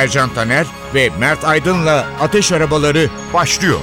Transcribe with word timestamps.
Ercan 0.00 0.34
Taner 0.34 0.66
ve 0.94 1.10
Mert 1.18 1.44
Aydın'la 1.44 2.06
Ateş 2.20 2.52
Arabaları 2.52 3.10
başlıyor. 3.34 3.80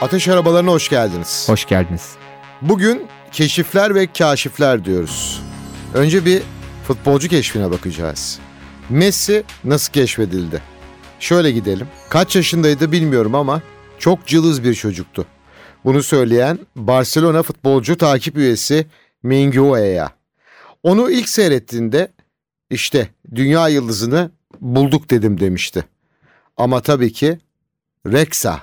Ateş 0.00 0.28
arabalarına 0.28 0.70
hoş 0.70 0.88
geldiniz. 0.88 1.48
Hoş 1.48 1.66
geldiniz. 1.66 2.12
Bugün 2.62 3.06
keşifler 3.32 3.94
ve 3.94 4.06
kaşifler 4.06 4.84
diyoruz. 4.84 5.42
Önce 5.94 6.24
bir 6.24 6.42
futbolcu 6.86 7.28
keşfine 7.28 7.70
bakacağız. 7.70 8.38
Messi 8.90 9.44
nasıl 9.64 9.92
keşfedildi? 9.92 10.62
Şöyle 11.20 11.50
gidelim. 11.50 11.88
Kaç 12.08 12.36
yaşındaydı 12.36 12.92
bilmiyorum 12.92 13.34
ama 13.34 13.62
çok 13.98 14.26
cılız 14.26 14.64
bir 14.64 14.74
çocuktu. 14.74 15.26
Bunu 15.84 16.02
söyleyen 16.02 16.58
Barcelona 16.76 17.42
futbolcu 17.42 17.96
takip 17.96 18.36
üyesi 18.36 18.86
Mingue'ya. 19.22 20.10
Onu 20.82 21.10
ilk 21.10 21.28
seyrettiğinde 21.28 22.08
işte 22.70 23.08
dünya 23.34 23.68
yıldızını 23.68 24.30
bulduk 24.60 25.10
dedim 25.10 25.40
demişti. 25.40 25.84
Ama 26.56 26.80
tabii 26.80 27.12
ki 27.12 27.38
Rexa, 28.06 28.60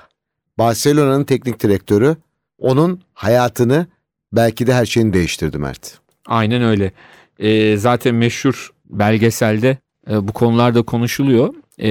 Barcelona'nın 0.58 1.24
teknik 1.24 1.62
direktörü 1.62 2.16
onun 2.58 3.00
hayatını 3.14 3.86
belki 4.32 4.66
de 4.66 4.74
her 4.74 4.86
şeyini 4.86 5.12
değiştirdi 5.12 5.58
Mert. 5.58 5.98
Aynen 6.26 6.62
öyle. 6.62 6.92
Ee, 7.38 7.76
zaten 7.76 8.14
meşhur 8.14 8.70
belgeselde 8.84 9.78
e, 10.10 10.28
bu 10.28 10.32
konularda 10.32 10.82
konuşuluyor. 10.82 11.54
Ee, 11.78 11.88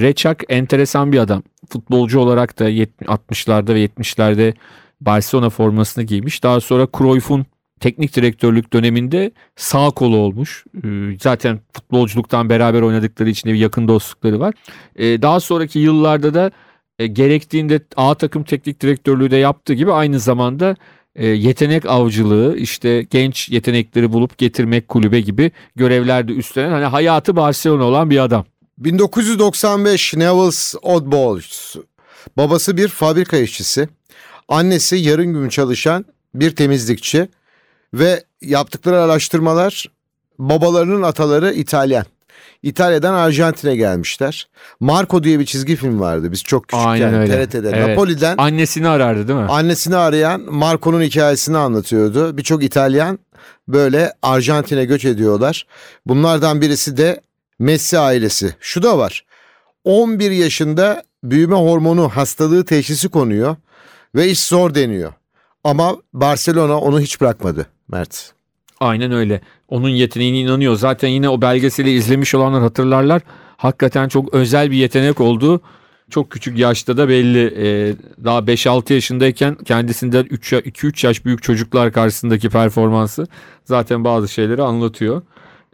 Reçak 0.00 0.42
enteresan 0.48 1.12
bir 1.12 1.18
adam. 1.18 1.42
Futbolcu 1.70 2.20
olarak 2.20 2.58
da 2.58 2.70
60'larda 2.70 3.74
ve 3.74 3.84
70'lerde 3.84 4.54
Barcelona 5.00 5.50
formasını 5.50 6.04
giymiş. 6.04 6.42
Daha 6.42 6.60
sonra 6.60 6.88
Cruyff'un 6.98 7.46
teknik 7.80 8.16
direktörlük 8.16 8.72
döneminde 8.72 9.30
sağ 9.56 9.90
kolu 9.90 10.16
olmuş. 10.16 10.64
Ee, 10.84 10.88
zaten 11.20 11.60
futbolculuktan 11.72 12.48
beraber 12.48 12.82
oynadıkları 12.82 13.30
için 13.30 13.52
bir 13.52 13.58
yakın 13.58 13.88
dostlukları 13.88 14.40
var. 14.40 14.54
Ee, 14.96 15.22
daha 15.22 15.40
sonraki 15.40 15.78
yıllarda 15.78 16.34
da 16.34 16.50
e, 16.98 17.06
gerektiğinde 17.06 17.80
A 17.96 18.14
takım 18.14 18.44
teknik 18.44 18.82
direktörlüğü 18.82 19.30
de 19.30 19.36
yaptığı 19.36 19.74
gibi 19.74 19.92
aynı 19.92 20.18
zamanda 20.18 20.76
e, 21.14 21.26
yetenek 21.26 21.86
avcılığı 21.86 22.56
işte 22.56 23.02
genç 23.10 23.48
yetenekleri 23.48 24.12
bulup 24.12 24.38
getirmek 24.38 24.88
kulübe 24.88 25.20
gibi 25.20 25.50
görevlerde 25.76 26.32
üstlenen 26.32 26.70
hani 26.70 26.84
hayatı 26.84 27.36
Barcelona 27.36 27.84
olan 27.84 28.10
bir 28.10 28.18
adam. 28.18 28.44
1995 28.80 30.14
Neville's 30.14 30.74
Old 30.82 31.12
Boys. 31.12 31.76
Babası 32.36 32.76
bir 32.76 32.88
fabrika 32.88 33.36
işçisi. 33.36 33.88
Annesi 34.48 34.96
yarın 34.96 35.32
gün 35.32 35.48
çalışan 35.48 36.04
bir 36.34 36.56
temizlikçi. 36.56 37.28
Ve 37.94 38.24
yaptıkları 38.42 39.00
araştırmalar 39.00 39.86
babalarının 40.38 41.02
ataları 41.02 41.52
İtalyan. 41.52 42.04
İtalya'dan 42.62 43.14
Arjantin'e 43.14 43.76
gelmişler. 43.76 44.48
Marco 44.80 45.24
diye 45.24 45.38
bir 45.38 45.46
çizgi 45.46 45.76
film 45.76 46.00
vardı. 46.00 46.32
Biz 46.32 46.42
çok 46.42 46.68
küçükken 46.68 46.88
Aynen 46.88 47.14
öyle. 47.14 47.46
TRT'de. 47.46 47.70
Evet. 47.74 47.88
Napoli'den 47.88 48.34
Annesini 48.38 48.88
arardı 48.88 49.28
değil 49.28 49.38
mi? 49.38 49.44
annesini 49.44 49.96
arayan 49.96 50.40
Marco'nun 50.40 51.02
hikayesini 51.02 51.56
anlatıyordu. 51.56 52.36
Birçok 52.36 52.64
İtalyan 52.64 53.18
böyle 53.68 54.12
Arjantin'e 54.22 54.84
göç 54.84 55.04
ediyorlar. 55.04 55.66
Bunlardan 56.06 56.60
birisi 56.60 56.96
de 56.96 57.20
Messi 57.60 57.98
ailesi. 57.98 58.54
Şu 58.60 58.82
da 58.82 58.98
var. 58.98 59.24
11 59.84 60.30
yaşında 60.30 61.02
büyüme 61.24 61.56
hormonu 61.56 62.08
hastalığı 62.08 62.64
teşhisi 62.64 63.08
konuyor 63.08 63.56
ve 64.14 64.28
iş 64.28 64.40
zor 64.40 64.74
deniyor. 64.74 65.12
Ama 65.64 65.96
Barcelona 66.12 66.80
onu 66.80 67.00
hiç 67.00 67.20
bırakmadı 67.20 67.66
Mert. 67.88 68.32
Aynen 68.80 69.12
öyle. 69.12 69.40
Onun 69.68 69.88
yeteneğine 69.88 70.38
inanıyor. 70.38 70.76
Zaten 70.76 71.08
yine 71.08 71.28
o 71.28 71.40
belgeseli 71.40 71.90
izlemiş 71.90 72.34
olanlar 72.34 72.62
hatırlarlar. 72.62 73.22
Hakikaten 73.56 74.08
çok 74.08 74.34
özel 74.34 74.70
bir 74.70 74.76
yetenek 74.76 75.20
olduğu 75.20 75.60
çok 76.10 76.30
küçük 76.30 76.58
yaşta 76.58 76.96
da 76.96 77.08
belli. 77.08 77.54
Ee, 77.56 77.94
daha 78.24 78.38
5-6 78.38 78.92
yaşındayken 78.92 79.54
kendisinden 79.54 80.24
2-3 80.24 81.06
yaş 81.06 81.24
büyük 81.24 81.42
çocuklar 81.42 81.92
karşısındaki 81.92 82.50
performansı 82.50 83.26
zaten 83.64 84.04
bazı 84.04 84.28
şeyleri 84.28 84.62
anlatıyor. 84.62 85.22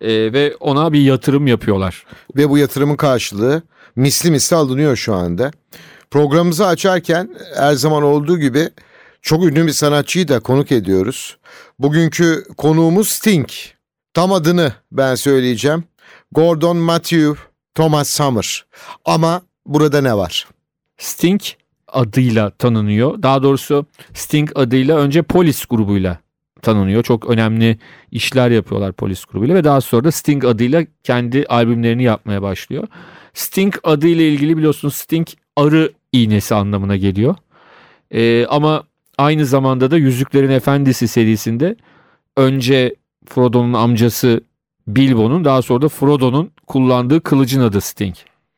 Ee, 0.00 0.32
ve 0.32 0.56
ona 0.60 0.92
bir 0.92 1.00
yatırım 1.00 1.46
yapıyorlar. 1.46 2.06
Ve 2.36 2.50
bu 2.50 2.58
yatırımın 2.58 2.96
karşılığı 2.96 3.62
misli 3.96 4.30
misli 4.30 4.56
alınıyor 4.56 4.96
şu 4.96 5.14
anda. 5.14 5.50
Programımızı 6.10 6.66
açarken 6.66 7.36
her 7.56 7.72
zaman 7.74 8.02
olduğu 8.02 8.38
gibi 8.38 8.68
çok 9.22 9.44
ünlü 9.44 9.66
bir 9.66 9.72
sanatçıyı 9.72 10.28
da 10.28 10.40
konuk 10.40 10.72
ediyoruz. 10.72 11.36
Bugünkü 11.78 12.44
konuğumuz 12.56 13.08
Sting. 13.08 13.48
Tam 14.14 14.32
adını 14.32 14.72
ben 14.92 15.14
söyleyeceğim. 15.14 15.84
Gordon 16.32 16.76
Matthew 16.76 17.34
Thomas 17.74 18.10
Summer. 18.10 18.64
Ama 19.04 19.42
burada 19.66 20.00
ne 20.00 20.16
var? 20.16 20.46
Sting 20.98 21.40
adıyla 21.88 22.50
tanınıyor. 22.50 23.22
Daha 23.22 23.42
doğrusu 23.42 23.86
Sting 24.14 24.50
adıyla 24.54 24.96
önce 24.98 25.22
Polis 25.22 25.64
grubuyla 25.64 26.18
tanınıyor. 26.62 27.02
Çok 27.02 27.30
önemli 27.30 27.78
işler 28.10 28.50
yapıyorlar 28.50 28.92
Polis 28.92 29.24
grubuyla 29.24 29.54
ve 29.54 29.64
daha 29.64 29.80
sonra 29.80 30.04
da 30.04 30.10
Sting 30.10 30.44
adıyla 30.44 30.86
kendi 31.02 31.44
albümlerini 31.46 32.02
yapmaya 32.02 32.42
başlıyor. 32.42 32.88
Sting 33.34 33.74
adıyla 33.84 34.24
ilgili 34.24 34.56
biliyorsunuz 34.56 34.94
Sting 34.94 35.28
arı 35.56 35.92
iğnesi 36.12 36.54
anlamına 36.54 36.96
geliyor. 36.96 37.34
Ee, 38.10 38.46
ama 38.46 38.84
aynı 39.18 39.46
zamanda 39.46 39.90
da 39.90 39.96
Yüzüklerin 39.96 40.50
Efendisi 40.50 41.08
serisinde 41.08 41.76
önce 42.36 42.94
Frodo'nun 43.26 43.72
amcası 43.72 44.40
Bilbo'nun 44.86 45.44
daha 45.44 45.62
sonra 45.62 45.82
da 45.82 45.88
Frodo'nun 45.88 46.50
kullandığı 46.66 47.20
kılıcın 47.20 47.60
adı 47.60 47.80
Sting. 47.80 48.14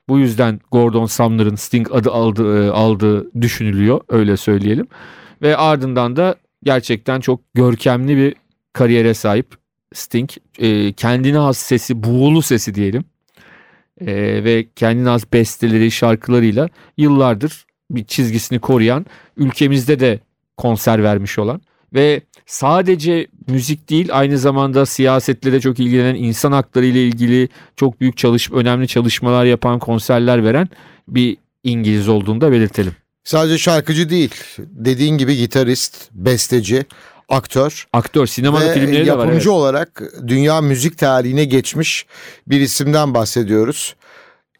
Bu 0.08 0.18
yüzden 0.18 0.60
Gordon 0.70 1.06
Sumner'ın 1.06 1.54
Sting 1.54 1.88
adı 1.92 2.10
aldığı, 2.10 2.74
aldığı 2.74 3.42
düşünülüyor 3.42 4.00
öyle 4.08 4.36
söyleyelim. 4.36 4.86
Ve 5.42 5.56
ardından 5.56 6.16
da 6.16 6.34
gerçekten 6.62 7.20
çok 7.20 7.54
görkemli 7.54 8.16
bir 8.16 8.34
kariyere 8.72 9.14
sahip 9.14 9.46
Sting. 9.94 10.30
E, 10.58 10.92
kendine 10.92 11.38
has 11.38 11.58
sesi, 11.58 12.02
buğulu 12.02 12.42
sesi 12.42 12.74
diyelim. 12.74 13.04
E, 14.00 14.06
ve 14.44 14.66
kendine 14.76 15.08
has 15.08 15.24
besteleri, 15.32 15.90
şarkılarıyla 15.90 16.68
yıllardır 16.96 17.66
bir 17.90 18.04
çizgisini 18.04 18.58
koruyan, 18.58 19.06
ülkemizde 19.36 20.00
de 20.00 20.20
konser 20.56 21.02
vermiş 21.02 21.38
olan 21.38 21.60
ve 21.94 22.20
sadece 22.46 23.26
müzik 23.48 23.90
değil 23.90 24.08
aynı 24.12 24.38
zamanda 24.38 24.86
siyasetle 24.86 25.52
de 25.52 25.60
çok 25.60 25.80
ilgilenen 25.80 26.14
insan 26.14 26.52
hakları 26.52 26.86
ile 26.86 27.06
ilgili 27.06 27.48
çok 27.76 28.00
büyük 28.00 28.16
çalış 28.16 28.52
önemli 28.52 28.88
çalışmalar 28.88 29.44
yapan 29.44 29.78
konserler 29.78 30.44
veren 30.44 30.68
bir 31.08 31.36
İngiliz 31.64 32.08
olduğunu 32.08 32.40
da 32.40 32.52
belirtelim. 32.52 32.92
Sadece 33.24 33.58
şarkıcı 33.58 34.10
değil. 34.10 34.34
Dediğin 34.58 35.18
gibi 35.18 35.36
gitarist, 35.36 36.08
besteci, 36.12 36.86
aktör. 37.28 37.86
Aktör 37.92 38.26
sinemada 38.26 38.64
ve 38.64 38.74
filmleri 38.74 39.06
de 39.06 39.12
var. 39.12 39.18
yapımcı 39.18 39.48
evet. 39.48 39.58
olarak 39.58 40.02
dünya 40.26 40.60
müzik 40.60 40.98
tarihine 40.98 41.44
geçmiş 41.44 42.06
bir 42.46 42.60
isimden 42.60 43.14
bahsediyoruz. 43.14 43.94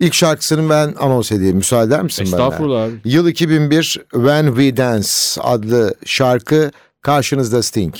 İlk 0.01 0.15
şarkısını 0.15 0.71
ben 0.71 0.95
anons 0.99 1.33
edeyim. 1.33 1.57
Müsaade 1.57 1.87
eder 1.87 2.03
misin 2.03 2.29
bana? 2.33 2.43
Estağfurullah 2.45 2.83
abi. 2.83 2.93
Yıl 3.05 3.29
2001 3.29 4.01
When 4.13 4.47
We 4.47 4.77
Dance 4.77 5.09
adlı 5.41 5.95
şarkı 6.05 6.71
karşınızda 7.03 7.63
Sting. 7.63 7.95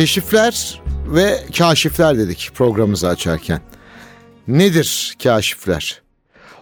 Keşifler 0.00 0.80
ve 1.06 1.40
kaşifler 1.58 2.18
dedik 2.18 2.50
programımızı 2.54 3.08
açarken. 3.08 3.60
Nedir 4.48 5.16
kaşifler? 5.22 6.02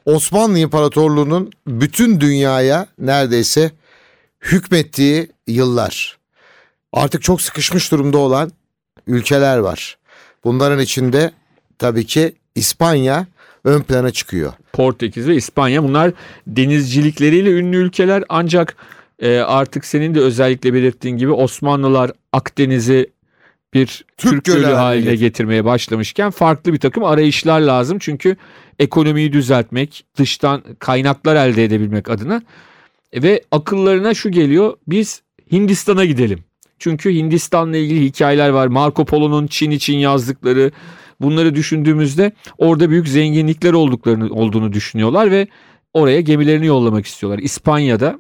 Osmanlı 0.05 0.59
İmparatorluğu'nun 0.59 1.51
bütün 1.67 2.21
dünyaya 2.21 2.87
neredeyse 2.99 3.71
hükmettiği 4.41 5.29
yıllar. 5.47 6.19
Artık 6.93 7.23
çok 7.23 7.43
sıkışmış 7.43 7.93
durumda 7.93 8.19
olan 8.19 8.53
ülkeler 9.07 9.59
var. 9.59 9.99
Bunların 10.45 10.79
içinde 10.81 11.33
tabii 11.79 12.07
ki 12.07 12.35
İspanya 12.55 13.27
ön 13.65 13.83
plana 13.83 14.11
çıkıyor. 14.11 14.53
Portekiz 14.73 15.29
ve 15.29 15.37
İspanya 15.37 15.85
bunlar 15.85 16.13
denizcilikleriyle 16.47 17.51
ünlü 17.51 17.77
ülkeler 17.77 18.25
ancak 18.29 18.77
e, 19.19 19.39
artık 19.39 19.85
senin 19.85 20.15
de 20.15 20.21
özellikle 20.21 20.75
belirttiğin 20.75 21.17
gibi 21.17 21.33
Osmanlılar 21.33 22.13
Akdeniz'i 22.33 23.18
bir 23.75 23.87
Türk 23.87 24.31
Türk, 24.31 24.45
Gölü 24.45 24.57
Gölü 24.57 24.65
haline 24.65 24.79
haline 24.81 25.05
getir- 25.05 25.21
getirmeye 25.21 25.65
başlamışken 25.65 26.31
farklı 26.31 26.73
bir 26.73 26.79
takım 26.79 27.05
arayışlar 27.05 27.61
lazım. 27.61 27.99
Çünkü 28.01 28.37
ekonomiyi 28.79 29.33
düzeltmek, 29.33 30.05
dıştan 30.19 30.63
kaynaklar 30.79 31.37
elde 31.37 31.65
edebilmek 31.65 32.11
adına 32.11 32.43
ve 33.15 33.43
akıllarına 33.51 34.15
şu 34.15 34.31
geliyor 34.31 34.77
biz 34.87 35.23
Hindistan'a 35.53 36.05
gidelim. 36.05 36.39
Çünkü 36.79 37.15
Hindistan'la 37.15 37.77
ilgili 37.77 38.05
hikayeler 38.05 38.49
var. 38.49 38.67
Marco 38.67 39.05
Polo'nun 39.05 39.47
Çin 39.47 39.71
için 39.71 39.97
yazdıkları 39.97 40.71
bunları 41.21 41.55
düşündüğümüzde 41.55 42.33
orada 42.59 42.91
büyük 42.91 43.09
zenginlikler 43.09 43.73
olduklarını 43.73 44.35
olduğunu 44.35 44.73
düşünüyorlar 44.73 45.31
ve 45.31 45.49
oraya 45.95 46.21
gemilerini 46.21 46.67
yollamak 46.67 47.07
istiyorlar. 47.07 47.39
İspanya'da 47.39 48.19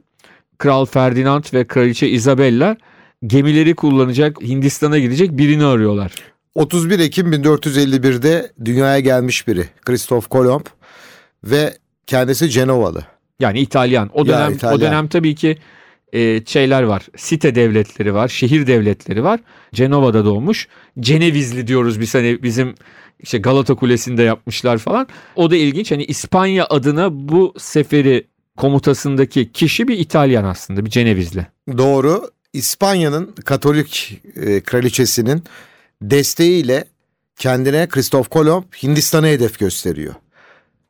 Kral 0.58 0.84
Ferdinand 0.84 1.44
ve 1.54 1.66
Kraliçe 1.66 2.08
Isabella 2.08 2.76
gemileri 3.26 3.74
kullanacak 3.74 4.40
Hindistan'a 4.42 4.98
gidecek 4.98 5.30
birini 5.38 5.64
arıyorlar. 5.64 6.12
31 6.54 6.98
Ekim 6.98 7.32
1451'de 7.32 8.52
dünyaya 8.64 9.00
gelmiş 9.00 9.48
biri. 9.48 9.64
Christoph 9.84 10.28
Kolomb 10.28 10.64
ve 11.44 11.74
kendisi 12.06 12.50
Cenovalı. 12.50 13.02
Yani 13.40 13.60
İtalyan. 13.60 14.10
O 14.12 14.20
Ya, 14.20 14.26
dönem 14.26 14.52
İtalyan. 14.52 14.76
o 14.76 14.80
dönem 14.80 15.08
tabii 15.08 15.34
ki 15.34 15.58
e, 16.12 16.44
şeyler 16.46 16.82
var. 16.82 17.06
Site 17.16 17.54
devletleri 17.54 18.14
var, 18.14 18.28
şehir 18.28 18.66
devletleri 18.66 19.24
var. 19.24 19.40
Cenova'da 19.74 20.24
doğmuş. 20.24 20.68
Cenevizli 21.00 21.66
diyoruz 21.66 22.00
biz 22.00 22.14
hani 22.14 22.42
bizim 22.42 22.74
işte 23.20 23.38
Galata 23.38 23.74
Kulesi'nde 23.74 24.22
yapmışlar 24.22 24.78
falan. 24.78 25.06
O 25.36 25.50
da 25.50 25.56
ilginç. 25.56 25.90
Hani 25.90 26.04
İspanya 26.04 26.66
adına 26.70 27.08
bu 27.28 27.54
seferi 27.58 28.26
komutasındaki 28.56 29.52
kişi 29.52 29.88
bir 29.88 29.98
İtalyan 29.98 30.44
aslında, 30.44 30.84
bir 30.84 30.90
Cenevizli. 30.90 31.46
Doğru. 31.78 32.30
İspanya'nın 32.52 33.34
Katolik 33.44 34.22
e, 34.36 34.60
kraliçesinin 34.60 35.44
desteğiyle 36.02 36.84
kendine 37.36 37.88
Christoph 37.88 38.28
Kolomb 38.28 38.64
Hindistan'a 38.82 39.26
hedef 39.26 39.58
gösteriyor. 39.58 40.14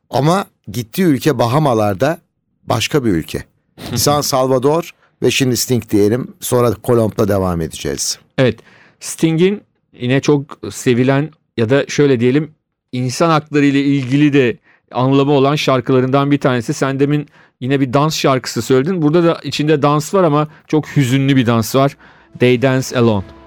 Ama 0.09 0.45
gittiği 0.71 1.03
ülke 1.03 1.39
Bahamalar'da 1.39 2.21
başka 2.63 3.05
bir 3.05 3.09
ülke. 3.09 3.43
San 3.95 4.21
Salvador 4.21 4.91
ve 5.23 5.31
şimdi 5.31 5.57
Sting 5.57 5.89
diyelim. 5.89 6.33
Sonra 6.39 6.73
Kolomb'la 6.73 7.27
devam 7.27 7.61
edeceğiz. 7.61 8.19
Evet. 8.37 8.59
Sting'in 8.99 9.61
yine 9.93 10.21
çok 10.21 10.59
sevilen 10.71 11.29
ya 11.57 11.69
da 11.69 11.85
şöyle 11.87 12.19
diyelim 12.19 12.51
insan 12.91 13.29
hakları 13.29 13.65
ile 13.65 13.83
ilgili 13.83 14.33
de 14.33 14.57
anlamı 14.91 15.31
olan 15.31 15.55
şarkılarından 15.55 16.31
bir 16.31 16.39
tanesi. 16.39 16.73
Sen 16.73 16.99
demin 16.99 17.27
yine 17.59 17.79
bir 17.79 17.93
dans 17.93 18.17
şarkısı 18.17 18.61
söyledin. 18.61 19.01
Burada 19.01 19.23
da 19.23 19.39
içinde 19.43 19.81
dans 19.81 20.13
var 20.13 20.23
ama 20.23 20.47
çok 20.67 20.87
hüzünlü 20.95 21.35
bir 21.35 21.45
dans 21.45 21.75
var. 21.75 21.97
They 22.39 22.61
Dance 22.61 22.99
Alone. 22.99 23.38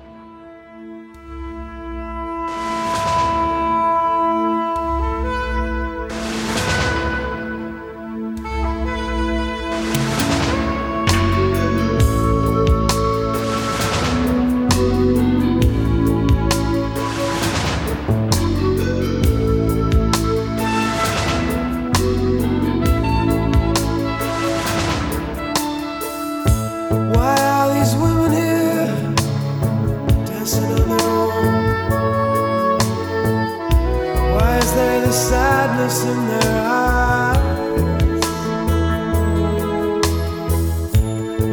sadness 35.12 36.04
in 36.04 36.26
their 36.26 36.64
eyes. 36.64 38.24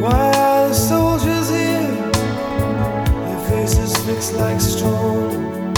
Why 0.00 0.32
are 0.34 0.68
the 0.68 0.74
soldiers 0.74 1.50
here? 1.50 2.10
Their 3.26 3.40
faces 3.50 3.94
fixed 4.06 4.32
like 4.34 4.60
stone. 4.60 5.74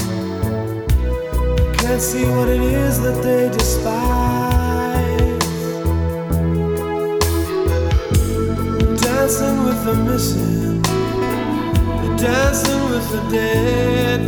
Can't 1.78 2.00
see 2.00 2.24
what 2.24 2.48
it 2.48 2.62
is 2.62 3.00
that 3.00 3.20
they 3.22 3.48
despise. 3.48 4.22
Dancing 9.02 9.64
with 9.64 9.84
the 9.84 9.94
missing, 9.94 10.82
dancing 12.16 12.82
with 12.90 13.10
the 13.10 13.22
dead. 13.30 14.20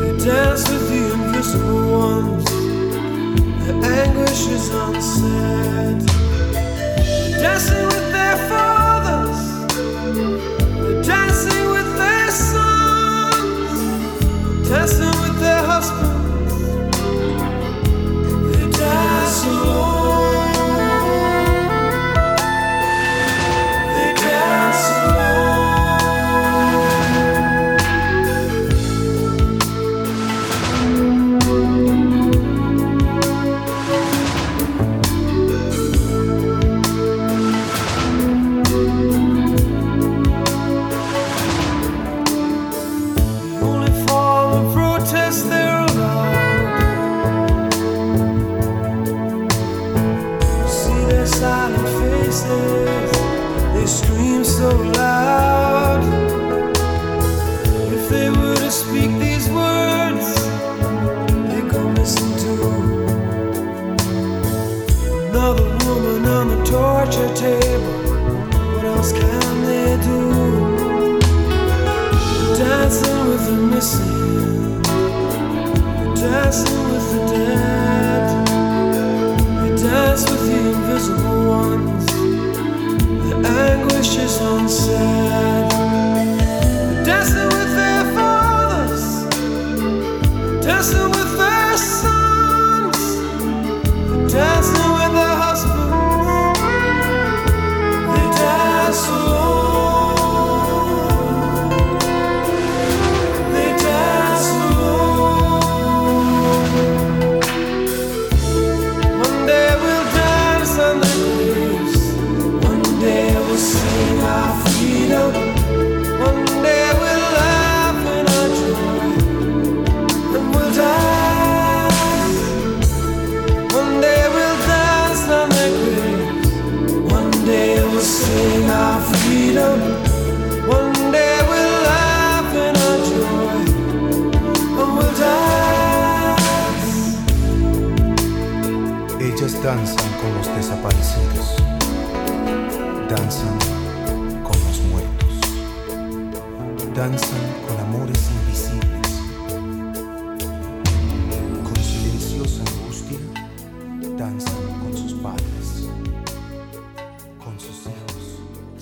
They 0.00 0.24
dance 0.24 0.68
with 0.68 0.89
the 1.42 1.54
anguish 3.82 4.46
is 4.48 4.68
unsaid. 4.74 6.06
Dancing 7.40 7.86
with 7.86 8.12
their 8.12 8.36
fathers. 8.50 9.40
They're 10.76 11.02
dancing 11.02 11.70
with 11.70 11.96
their 11.96 12.30
sons. 12.30 13.78
Dancing 14.68 15.19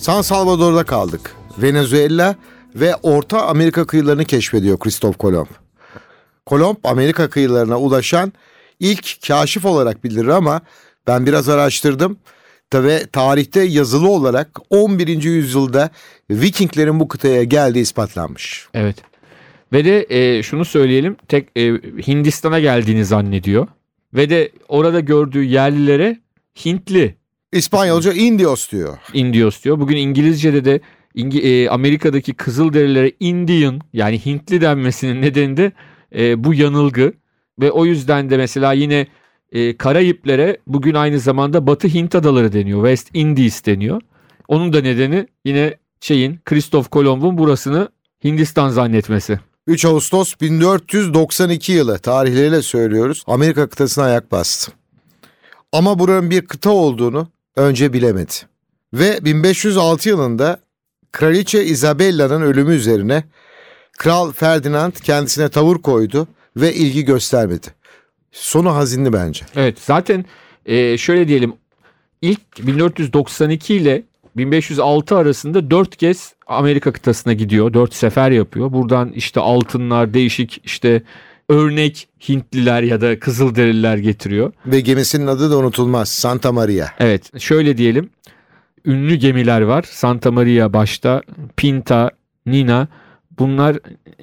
San 0.08 0.22
Salvador'da 0.22 0.84
kaldık. 0.84 1.36
Venezuela 1.58 2.36
ve 2.74 2.96
Orta 2.96 3.46
Amerika 3.46 3.86
kıyılarını 3.86 4.24
keşfediyor 4.24 4.78
Kristof 4.78 5.18
Kolomb. 5.18 5.46
Kolomb 6.46 6.76
Amerika 6.84 7.30
kıyılarına 7.30 7.78
ulaşan 7.78 8.32
ilk 8.80 9.26
kaşif 9.26 9.64
olarak 9.64 10.04
bilinir 10.04 10.26
ama 10.26 10.60
ben 11.06 11.26
biraz 11.26 11.48
araştırdım. 11.48 12.18
Ve 12.74 13.06
tarihte 13.06 13.62
yazılı 13.62 14.08
olarak 14.08 14.58
11. 14.70 15.22
yüzyılda 15.22 15.90
Vikinglerin 16.30 17.00
bu 17.00 17.08
kıtaya 17.08 17.44
geldiği 17.44 17.80
ispatlanmış. 17.80 18.68
Evet. 18.74 18.96
Ve 19.72 19.84
de 19.84 20.06
e, 20.10 20.42
şunu 20.42 20.64
söyleyelim. 20.64 21.16
Tek 21.28 21.48
e, 21.56 21.62
Hindistan'a 22.06 22.60
geldiğini 22.60 23.04
zannediyor. 23.04 23.66
Ve 24.14 24.30
de 24.30 24.52
orada 24.68 25.00
gördüğü 25.00 25.44
yerlilere 25.44 26.18
Hintli 26.64 27.17
İspanyolca 27.52 28.12
Indios 28.12 28.70
diyor. 28.70 28.98
Indios 29.14 29.64
diyor. 29.64 29.80
Bugün 29.80 29.96
İngilizce'de 29.96 30.64
de 30.64 30.80
İngi- 31.14 31.40
e, 31.42 31.68
Amerika'daki 31.68 32.34
Kızılderililere 32.34 33.12
Indian 33.20 33.80
yani 33.92 34.26
Hintli 34.26 34.60
denmesinin 34.60 35.22
nedeni 35.22 35.56
de 35.56 35.72
e, 36.16 36.44
bu 36.44 36.54
yanılgı. 36.54 37.12
Ve 37.60 37.70
o 37.70 37.84
yüzden 37.86 38.30
de 38.30 38.36
mesela 38.36 38.72
yine 38.72 39.06
e, 39.52 39.76
Karayiplere 39.76 40.58
bugün 40.66 40.94
aynı 40.94 41.20
zamanda 41.20 41.66
Batı 41.66 41.88
Hint 41.88 42.14
adaları 42.14 42.52
deniyor. 42.52 42.78
West 42.78 43.08
Indies 43.14 43.66
deniyor. 43.66 44.00
Onun 44.48 44.72
da 44.72 44.80
nedeni 44.80 45.26
yine 45.44 45.76
şeyin 46.00 46.38
Kristof 46.44 46.88
Kolomb'un 46.90 47.38
burasını 47.38 47.88
Hindistan 48.24 48.68
zannetmesi. 48.68 49.40
3 49.66 49.84
Ağustos 49.84 50.34
1492 50.40 51.72
yılı 51.72 51.98
tarihleriyle 51.98 52.62
söylüyoruz. 52.62 53.22
Amerika 53.26 53.68
kıtasına 53.68 54.04
ayak 54.04 54.32
bastı. 54.32 54.72
Ama 55.72 55.98
buranın 55.98 56.30
bir 56.30 56.46
kıta 56.46 56.70
olduğunu 56.70 57.28
önce 57.58 57.92
bilemedi. 57.92 58.32
Ve 58.92 59.24
1506 59.24 60.08
yılında 60.08 60.58
Kraliçe 61.12 61.64
Isabella'nın 61.64 62.42
ölümü 62.42 62.74
üzerine 62.74 63.24
Kral 63.98 64.32
Ferdinand 64.32 64.92
kendisine 64.92 65.48
tavır 65.48 65.76
koydu 65.76 66.28
ve 66.56 66.74
ilgi 66.74 67.04
göstermedi. 67.04 67.66
Sonu 68.32 68.74
hazinli 68.74 69.12
bence. 69.12 69.44
Evet 69.56 69.78
zaten 69.80 70.24
e, 70.66 70.98
şöyle 70.98 71.28
diyelim 71.28 71.52
ilk 72.22 72.66
1492 72.66 73.74
ile 73.74 74.02
1506 74.36 75.16
arasında 75.16 75.70
4 75.70 75.96
kez 75.96 76.34
Amerika 76.46 76.92
kıtasına 76.92 77.32
gidiyor. 77.32 77.74
4 77.74 77.94
sefer 77.94 78.30
yapıyor. 78.30 78.72
Buradan 78.72 79.12
işte 79.12 79.40
altınlar 79.40 80.14
değişik 80.14 80.60
işte 80.64 81.02
örnek 81.48 82.08
Hintliler 82.28 82.82
ya 82.82 83.00
da 83.00 83.18
Kızılderililer 83.18 83.96
getiriyor. 83.98 84.52
Ve 84.66 84.80
gemisinin 84.80 85.26
adı 85.26 85.50
da 85.50 85.58
unutulmaz. 85.58 86.08
Santa 86.08 86.52
Maria. 86.52 86.86
Evet 86.98 87.40
şöyle 87.40 87.76
diyelim 87.76 88.10
ünlü 88.84 89.14
gemiler 89.14 89.60
var. 89.60 89.84
Santa 89.88 90.32
Maria 90.32 90.72
başta 90.72 91.22
Pinta, 91.56 92.10
Nina 92.46 92.88
bunlar 93.38 93.76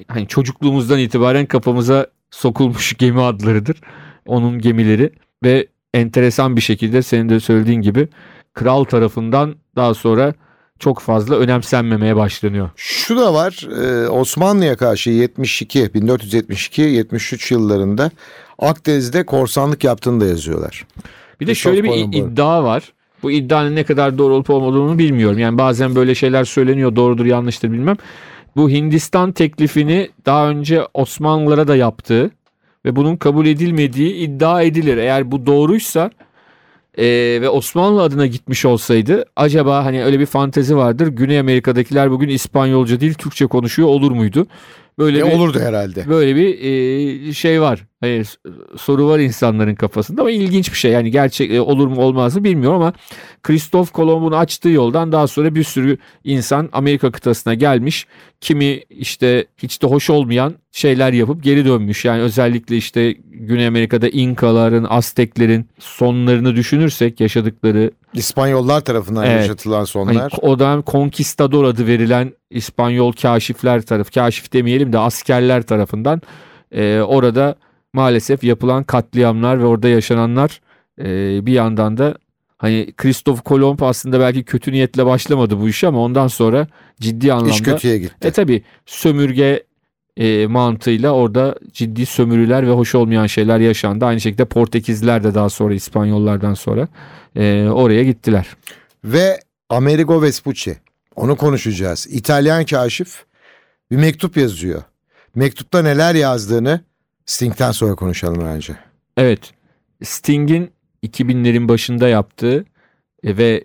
hani 0.08 0.27
çocukluğumuzdan 0.27 1.00
itibaren 1.00 1.46
kafamıza 1.46 2.08
sokulmuş 2.32 2.94
gemi 2.98 3.22
adlarıdır. 3.22 3.82
Onun 4.25 4.60
gemileri 4.60 5.12
ve 5.44 5.67
enteresan 5.94 6.55
bir 6.55 6.62
şekilde 6.62 7.01
senin 7.01 7.29
de 7.29 7.39
söylediğin 7.39 7.82
gibi 7.82 8.08
kral 8.53 8.84
tarafından 8.84 9.55
daha 9.75 9.94
sonra 9.94 10.34
çok 10.79 11.00
fazla 11.00 11.36
önemsenmemeye 11.36 12.15
başlanıyor. 12.15 12.70
Şu 12.75 13.17
da 13.17 13.34
var 13.34 13.67
e, 13.84 14.10
Osmanlı'ya 14.10 14.77
karşı 14.77 15.10
72, 15.10 15.79
1472-73 15.79 17.53
yıllarında 17.53 18.12
Akdeniz'de 18.60 19.25
korsanlık 19.25 19.84
yaptığını 19.84 20.22
da 20.22 20.25
yazıyorlar. 20.25 20.88
Bir 21.39 21.48
de 21.48 21.51
Christoph 21.51 21.74
şöyle 21.74 21.84
bir 21.84 21.89
Kolombo. 21.89 22.17
iddia 22.17 22.63
var. 22.63 22.94
Bu 23.24 23.32
iddianın 23.32 23.75
ne 23.75 23.84
kadar 23.84 24.17
doğru 24.17 24.34
olup 24.34 24.50
olmadığını 24.50 24.98
bilmiyorum. 24.98 25.39
Yani 25.39 25.58
bazen 25.58 25.96
böyle 25.96 26.15
şeyler 26.15 26.44
söyleniyor 26.44 26.96
doğrudur 26.96 27.25
yanlıştır 27.25 27.72
bilmem. 27.72 27.98
bu 28.55 28.70
Hindistan 28.70 29.32
teklifini 29.32 30.10
daha 30.25 30.50
önce 30.50 30.82
Osmanlılara 30.94 31.67
da 31.67 31.75
yaptığı 31.75 32.32
ve 32.86 32.96
bunun 32.96 33.17
kabul 33.17 33.46
edilmediği 33.46 34.13
iddia 34.13 34.62
edilir. 34.62 34.98
Eğer 34.98 35.32
bu 35.32 35.46
doğruysa 35.46 36.12
e, 36.97 37.05
ve 37.41 37.49
Osmanlı 37.49 38.01
adına 38.01 38.25
gitmiş 38.27 38.65
olsaydı 38.65 39.25
acaba 39.35 39.85
hani 39.85 40.03
öyle 40.05 40.19
bir 40.19 40.25
fantezi 40.25 40.77
vardır. 40.77 41.07
Güney 41.07 41.39
Amerika'dakiler 41.39 42.11
bugün 42.11 42.29
İspanyolca 42.29 42.99
değil 42.99 43.13
Türkçe 43.13 43.45
konuşuyor 43.45 43.87
olur 43.89 44.11
muydu? 44.11 44.47
Böyle 44.99 45.19
E, 45.19 45.25
bir 45.25 45.31
olurdu 45.31 45.59
herhalde. 45.59 46.09
böyle 46.09 46.35
bir 46.35 46.59
e, 47.29 47.33
şey 47.33 47.61
var. 47.61 47.83
Hani 48.01 48.25
s- 48.25 48.37
soru 48.77 49.07
var 49.07 49.19
insanların 49.19 49.75
kafasında 49.75 50.21
ama 50.21 50.31
ilginç 50.31 50.71
bir 50.71 50.77
şey. 50.77 50.91
Yani 50.91 51.11
gerçek 51.11 51.51
e, 51.51 51.61
olur 51.61 51.87
mu 51.87 52.01
olmaz 52.01 52.35
mı 52.35 52.43
bilmiyorum 52.43 52.81
ama 52.81 52.93
Kristof 53.43 53.91
Kolomb'un 53.91 54.31
açtığı 54.31 54.69
yoldan 54.69 55.11
daha 55.11 55.27
sonra 55.27 55.55
bir 55.55 55.63
sürü 55.63 55.97
insan 56.23 56.69
Amerika 56.71 57.11
kıtasına 57.11 57.53
gelmiş. 57.53 58.07
Kimi 58.41 58.79
işte 58.89 59.45
hiç 59.57 59.81
de 59.81 59.87
hoş 59.87 60.09
olmayan 60.09 60.53
şeyler 60.71 61.13
yapıp 61.13 61.43
geri 61.43 61.65
dönmüş. 61.65 62.05
Yani 62.05 62.21
özellikle 62.21 62.77
işte 62.77 63.11
Güney 63.31 63.67
Amerika'da 63.67 64.09
İnkaların, 64.09 64.83
Azteklerin 64.89 65.65
sonlarını 65.79 66.55
düşünürsek 66.55 67.19
yaşadıkları 67.19 67.91
İspanyollar 68.13 68.81
tarafından 68.81 69.25
Evet. 69.25 69.41
yaşatılan 69.41 69.77
Hani 69.77 69.87
sonlar. 69.87 70.33
o 70.41 70.59
dönem 70.59 70.83
Conquistador 70.87 71.63
adı 71.63 71.87
verilen 71.87 72.33
İspanyol 72.49 73.11
kaşifler 73.11 73.81
tarafı, 73.81 74.11
kaşif 74.11 74.53
demeyelim 74.53 74.93
de 74.93 74.99
askerler 74.99 75.63
tarafından 75.63 76.21
e, 76.71 76.99
orada 76.99 77.55
maalesef 77.95 78.43
yapılan 78.43 78.83
katliamlar 78.83 79.59
ve 79.59 79.65
orada 79.65 79.87
yaşananlar 79.87 80.61
e, 80.99 81.05
bir 81.45 81.53
yandan 81.53 81.97
da 81.97 82.15
hani 82.57 82.93
Kristof 82.97 83.43
Kolomb 83.43 83.79
aslında 83.79 84.19
belki 84.19 84.43
kötü 84.43 84.71
niyetle 84.71 85.05
başlamadı 85.05 85.59
bu 85.61 85.69
işe 85.69 85.87
ama 85.87 85.99
ondan 85.99 86.27
sonra 86.27 86.67
ciddi 86.99 87.33
anlamda 87.33 87.51
İş 87.51 87.61
kötüye 87.61 87.97
gitti. 87.97 88.27
e 88.27 88.31
tabi 88.31 88.63
sömürge 88.85 89.63
e, 90.17 90.47
mantığıyla 90.47 91.11
orada 91.11 91.55
ciddi 91.73 92.05
sömürüler 92.05 92.67
ve 92.67 92.71
hoş 92.71 92.95
olmayan 92.95 93.27
şeyler 93.27 93.59
yaşandı. 93.59 94.05
Aynı 94.05 94.21
şekilde 94.21 94.45
Portekizliler 94.45 95.23
de 95.23 95.35
daha 95.35 95.49
sonra 95.49 95.73
İspanyollardan 95.73 96.53
sonra 96.53 96.87
e, 97.35 97.67
oraya 97.69 98.03
gittiler. 98.03 98.47
Ve 99.03 99.39
Amerigo 99.69 100.21
Vespucci. 100.21 100.77
Onu 101.15 101.35
konuşacağız. 101.35 102.07
İtalyan 102.11 102.65
kaşif 102.65 103.25
bir 103.91 103.97
mektup 103.97 104.37
yazıyor. 104.37 104.83
Mektupta 105.35 105.81
neler 105.81 106.15
yazdığını 106.15 106.81
Sting'den 107.25 107.72
sonra 107.72 107.96
konuşalım 107.96 108.41
önce. 108.41 108.77
Evet. 109.17 109.53
Sting'in 110.03 110.72
2000'lerin 111.03 111.67
başında 111.67 112.08
yaptığı 112.08 112.65
e, 113.24 113.38
ve 113.38 113.63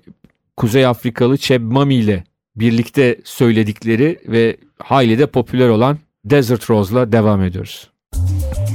Kuzey 0.57 0.87
Afrikalı 0.87 1.39
Cheb 1.39 1.63
Mami 1.63 1.95
ile 1.95 2.25
birlikte 2.57 3.21
söyledikleri 3.25 4.21
ve 4.27 4.57
hayli 4.79 5.19
de 5.19 5.27
popüler 5.27 5.69
olan 5.69 5.99
Desert 6.25 6.71
Rose'la 6.71 7.13
devam 7.13 7.43
ediyoruz. 7.43 7.91
Leyli, 8.17 8.70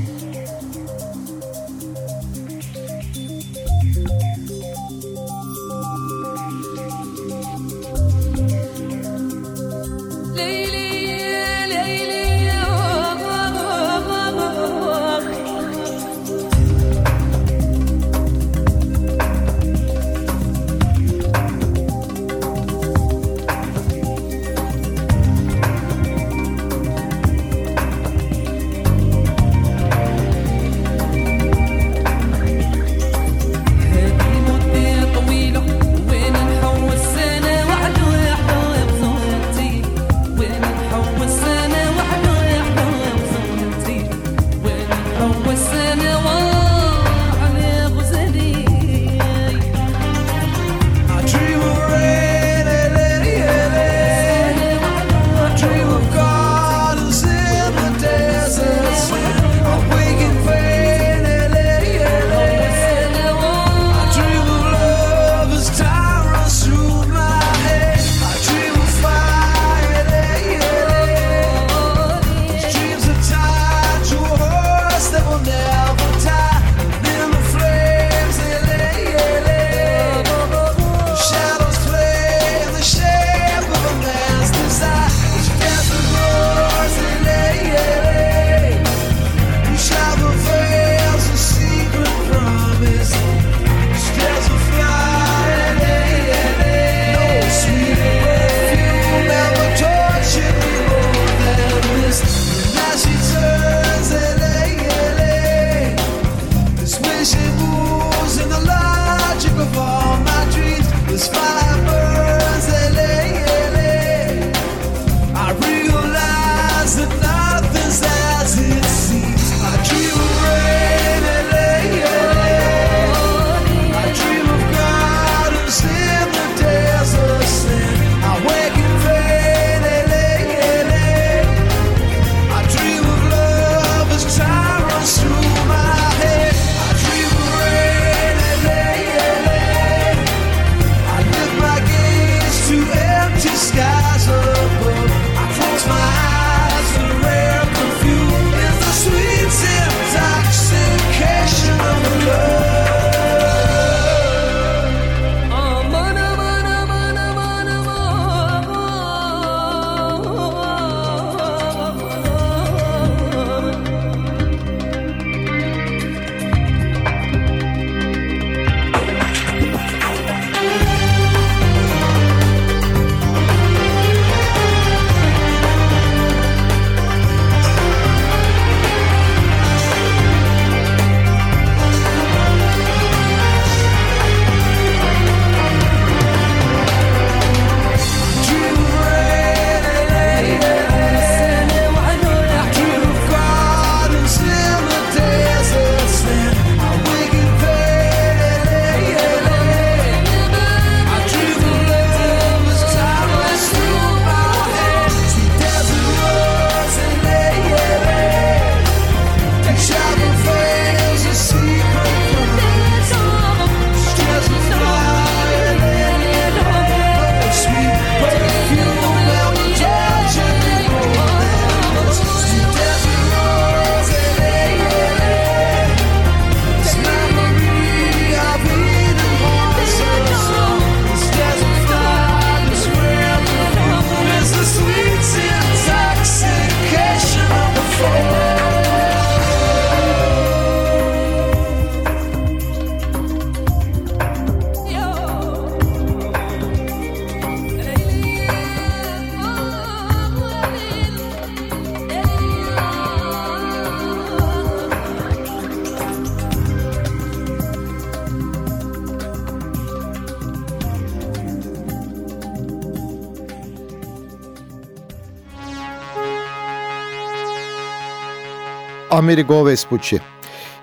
Amerigo 269.15 269.65
Vespucci. 269.65 270.21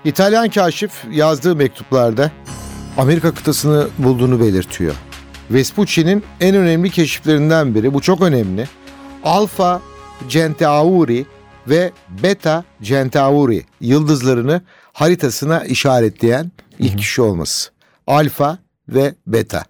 İtalyan 0.05 0.49
kaşif 0.49 0.91
yazdığı 1.11 1.55
mektuplarda 1.55 2.31
Amerika 2.97 3.33
kıtasını 3.33 3.87
bulduğunu 3.97 4.39
belirtiyor. 4.39 4.95
Vespucci'nin 5.51 6.23
en 6.39 6.55
önemli 6.55 6.89
keşiflerinden 6.89 7.75
biri, 7.75 7.93
bu 7.93 8.01
çok 8.01 8.21
önemli. 8.21 8.67
Alfa 9.23 9.81
Centauri 10.27 11.25
ve 11.67 11.91
Beta 12.23 12.63
Centauri 12.81 13.63
yıldızlarını 13.81 14.61
haritasına 14.93 15.65
işaretleyen 15.65 16.51
ilk 16.79 16.97
kişi 16.97 17.21
olması. 17.21 17.71
Alfa 18.07 18.57
ve 18.89 19.15
Beta. 19.27 19.63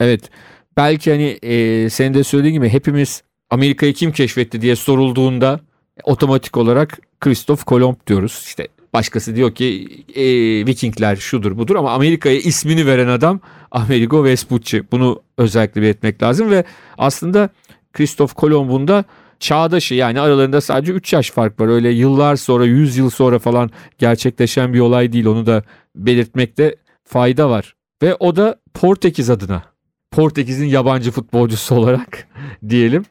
Evet. 0.00 0.30
Belki 0.76 1.10
hani 1.10 1.38
e, 1.42 1.90
senin 1.90 2.14
de 2.14 2.24
söylediğin 2.24 2.54
gibi 2.54 2.68
hepimiz 2.68 3.22
Amerika'yı 3.50 3.94
kim 3.94 4.12
keşfetti 4.12 4.62
diye 4.62 4.76
sorulduğunda 4.76 5.60
otomatik 6.04 6.56
olarak 6.56 6.98
Christoph 7.20 7.64
Kolomb 7.64 7.96
diyoruz. 8.06 8.42
İşte 8.46 8.68
başkası 8.94 9.36
diyor 9.36 9.54
ki 9.54 9.88
e, 10.14 10.24
Vikingler 10.66 11.16
şudur 11.16 11.58
budur 11.58 11.76
ama 11.76 11.92
Amerika'ya 11.92 12.36
ismini 12.36 12.86
veren 12.86 13.08
adam 13.08 13.40
Amerigo 13.70 14.24
Vespucci. 14.24 14.84
Bunu 14.92 15.22
özellikle 15.38 15.82
belirtmek 15.82 16.22
lazım 16.22 16.50
ve 16.50 16.64
aslında 16.98 17.48
Christoph 17.92 18.34
Kolomb'un 18.34 18.88
da 18.88 19.04
çağdaşı 19.40 19.94
yani 19.94 20.20
aralarında 20.20 20.60
sadece 20.60 20.92
3 20.92 21.12
yaş 21.12 21.30
fark 21.30 21.60
var. 21.60 21.68
Öyle 21.68 21.90
yıllar 21.90 22.36
sonra 22.36 22.64
100 22.64 22.96
yıl 22.96 23.10
sonra 23.10 23.38
falan 23.38 23.70
gerçekleşen 23.98 24.72
bir 24.74 24.80
olay 24.80 25.12
değil. 25.12 25.26
Onu 25.26 25.46
da 25.46 25.62
belirtmekte 25.96 26.76
fayda 27.04 27.50
var. 27.50 27.74
Ve 28.02 28.14
o 28.14 28.36
da 28.36 28.56
Portekiz 28.74 29.30
adına. 29.30 29.62
Portekiz'in 30.10 30.66
yabancı 30.66 31.10
futbolcusu 31.10 31.74
olarak 31.78 32.28
diyelim. 32.68 33.04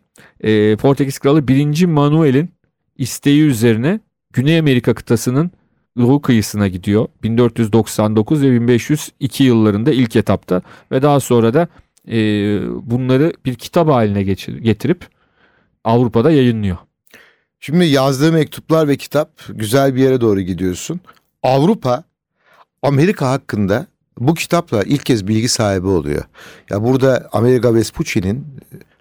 Ee, 0.44 0.76
Portekiz 0.76 1.20
kralı 1.20 1.48
1. 1.48 1.86
Manuel'in 1.86 2.55
isteği 2.98 3.42
üzerine 3.44 4.00
Güney 4.34 4.60
Amerika 4.60 4.94
kıtasının 4.94 5.52
Doğu 5.98 6.22
kıyısına 6.22 6.68
gidiyor. 6.68 7.08
1499 7.24 8.42
ve 8.42 8.52
1502 8.52 9.44
yıllarında 9.44 9.92
ilk 9.92 10.16
etapta 10.16 10.62
ve 10.92 11.02
daha 11.02 11.20
sonra 11.20 11.54
da 11.54 11.68
e, 12.08 12.18
bunları 12.92 13.34
bir 13.46 13.56
kitap 13.56 13.90
haline 13.90 14.24
geçir- 14.24 14.58
getirip 14.58 15.08
Avrupa'da 15.84 16.32
yayınlıyor. 16.32 16.78
Şimdi 17.60 17.86
yazdığı 17.86 18.32
mektuplar 18.32 18.88
ve 18.88 18.98
kitap 18.98 19.30
güzel 19.50 19.96
bir 19.96 20.02
yere 20.02 20.22
doğru 20.22 20.42
gidiyorsun. 20.42 21.00
Avrupa 21.44 22.04
Amerika 22.82 23.30
hakkında 23.30 23.88
bu 24.20 24.34
kitapla 24.34 24.84
ilk 24.84 25.06
kez 25.06 25.28
bilgi 25.28 25.50
sahibi 25.50 25.88
oluyor. 25.88 26.24
Ya 26.70 26.84
burada 26.84 27.30
Amerigo 27.32 27.74
Vespucci'nin 27.74 28.48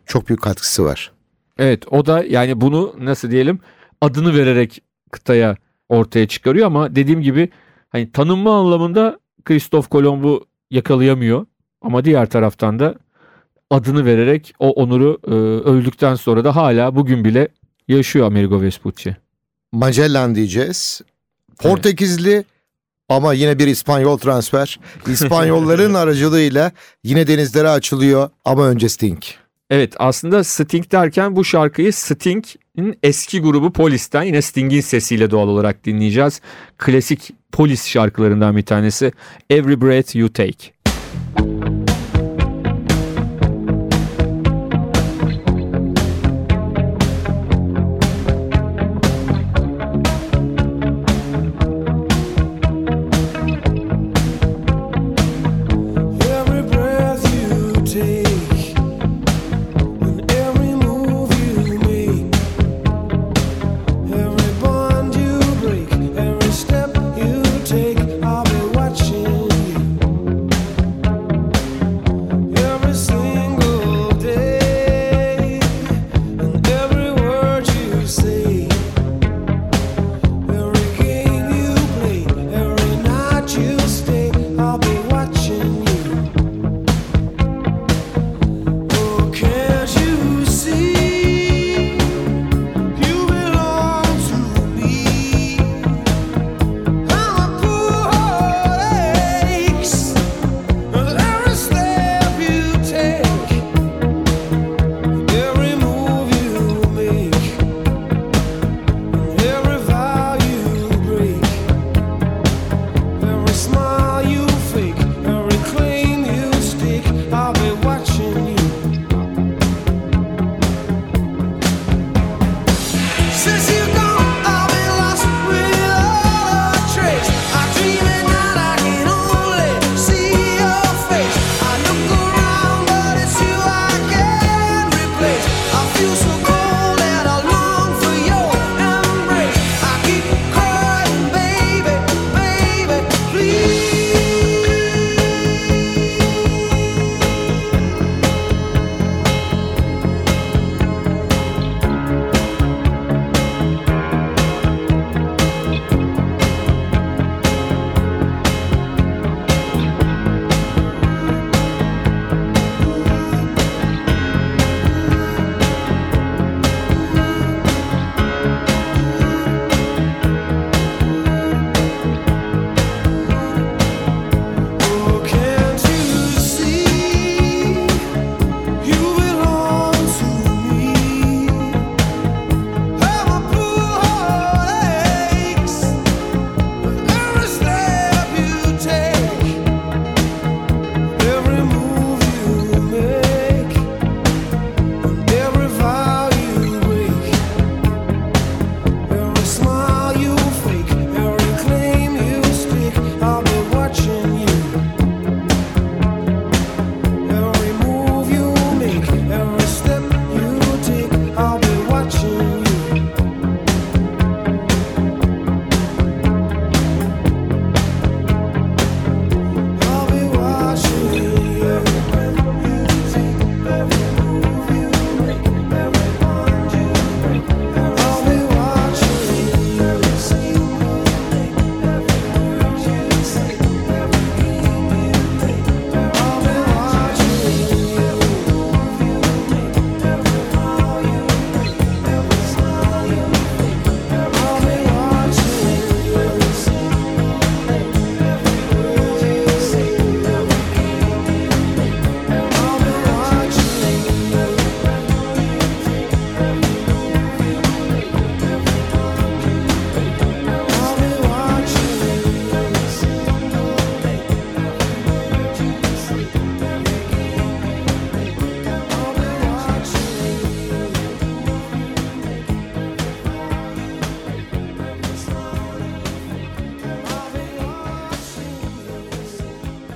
çok 0.06 0.28
büyük 0.28 0.42
katkısı 0.42 0.84
var. 0.84 1.12
Evet 1.58 1.82
o 1.92 2.06
da 2.06 2.24
yani 2.24 2.60
bunu 2.60 2.94
nasıl 3.00 3.30
diyelim 3.30 3.58
adını 4.04 4.34
vererek 4.34 4.82
kıtaya 5.10 5.56
ortaya 5.88 6.28
çıkarıyor 6.28 6.66
ama 6.66 6.96
dediğim 6.96 7.22
gibi 7.22 7.48
hani 7.88 8.12
tanınma 8.12 8.58
anlamında 8.58 9.18
Kristof 9.44 9.88
Kolomb'u 9.88 10.46
yakalayamıyor 10.70 11.46
ama 11.82 12.04
diğer 12.04 12.30
taraftan 12.30 12.78
da 12.78 12.94
adını 13.70 14.04
vererek 14.04 14.54
o 14.58 14.70
onuru 14.70 15.18
e, 15.26 15.30
öldükten 15.70 16.14
sonra 16.14 16.44
da 16.44 16.56
hala 16.56 16.96
bugün 16.96 17.24
bile 17.24 17.48
yaşıyor 17.88 18.26
Amerigo 18.26 18.60
Vespucci. 18.60 19.16
Magellan 19.72 20.34
diyeceğiz. 20.34 21.00
Portekizli 21.58 22.44
ama 23.08 23.32
yine 23.34 23.58
bir 23.58 23.66
İspanyol 23.66 24.18
transfer. 24.18 24.80
İspanyolların 25.06 25.94
aracılığıyla 26.04 26.72
yine 27.04 27.26
denizlere 27.26 27.68
açılıyor 27.68 28.30
ama 28.44 28.66
önce 28.68 28.88
Sting. 28.88 29.22
Evet 29.74 29.94
aslında 29.98 30.44
Sting 30.44 30.92
derken 30.92 31.36
bu 31.36 31.44
şarkıyı 31.44 31.92
Sting'in 31.92 32.98
eski 33.02 33.40
grubu 33.40 33.72
Polis'ten 33.72 34.22
yine 34.22 34.42
Sting'in 34.42 34.80
sesiyle 34.80 35.30
doğal 35.30 35.48
olarak 35.48 35.84
dinleyeceğiz. 35.84 36.40
Klasik 36.78 37.30
Polis 37.52 37.88
şarkılarından 37.88 38.56
bir 38.56 38.62
tanesi 38.62 39.12
Every 39.50 39.80
Breath 39.80 40.16
You 40.16 40.32
Take. 40.32 40.83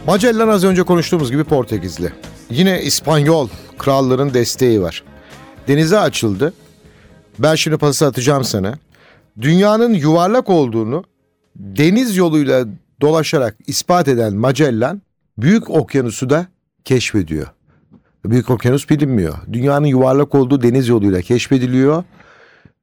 Magellan 0.08 0.48
az 0.48 0.64
önce 0.64 0.82
konuştuğumuz 0.82 1.30
gibi 1.30 1.44
Portekizli. 1.44 2.12
Yine 2.50 2.82
İspanyol 2.82 3.48
kralların 3.78 4.34
desteği 4.34 4.82
var. 4.82 5.04
Denize 5.68 5.98
açıldı. 5.98 6.52
Ben 7.38 7.54
şimdi 7.54 7.76
pası 7.76 8.06
atacağım 8.06 8.44
sana. 8.44 8.78
Dünyanın 9.40 9.94
yuvarlak 9.94 10.50
olduğunu 10.50 11.04
deniz 11.56 12.16
yoluyla 12.16 12.64
dolaşarak 13.00 13.56
ispat 13.66 14.08
eden 14.08 14.34
Magellan 14.34 15.02
Büyük 15.38 15.70
Okyanus'u 15.70 16.30
da 16.30 16.46
keşfediyor. 16.84 17.46
Büyük 18.24 18.50
Okyanus 18.50 18.90
bilinmiyor. 18.90 19.34
Dünyanın 19.52 19.86
yuvarlak 19.86 20.34
olduğu 20.34 20.62
deniz 20.62 20.88
yoluyla 20.88 21.22
keşfediliyor 21.22 22.04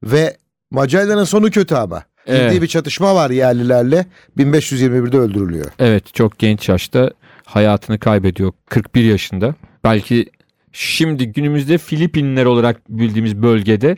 ve 0.02 0.36
Magellan'ın 0.70 1.24
sonu 1.24 1.50
kötü 1.50 1.74
ama. 1.74 2.02
Evet. 2.26 2.50
Ciddi 2.52 2.62
bir 2.62 2.66
çatışma 2.66 3.14
var 3.14 3.30
yerlilerle. 3.30 4.06
1521'de 4.38 5.18
öldürülüyor. 5.18 5.66
Evet 5.78 6.14
çok 6.14 6.38
genç 6.38 6.68
yaşta 6.68 7.10
hayatını 7.44 7.98
kaybediyor 7.98 8.52
41 8.66 9.04
yaşında. 9.04 9.54
Belki 9.84 10.26
şimdi 10.72 11.26
günümüzde 11.26 11.78
Filipinler 11.78 12.44
olarak 12.44 12.88
bildiğimiz 12.88 13.42
bölgede 13.42 13.96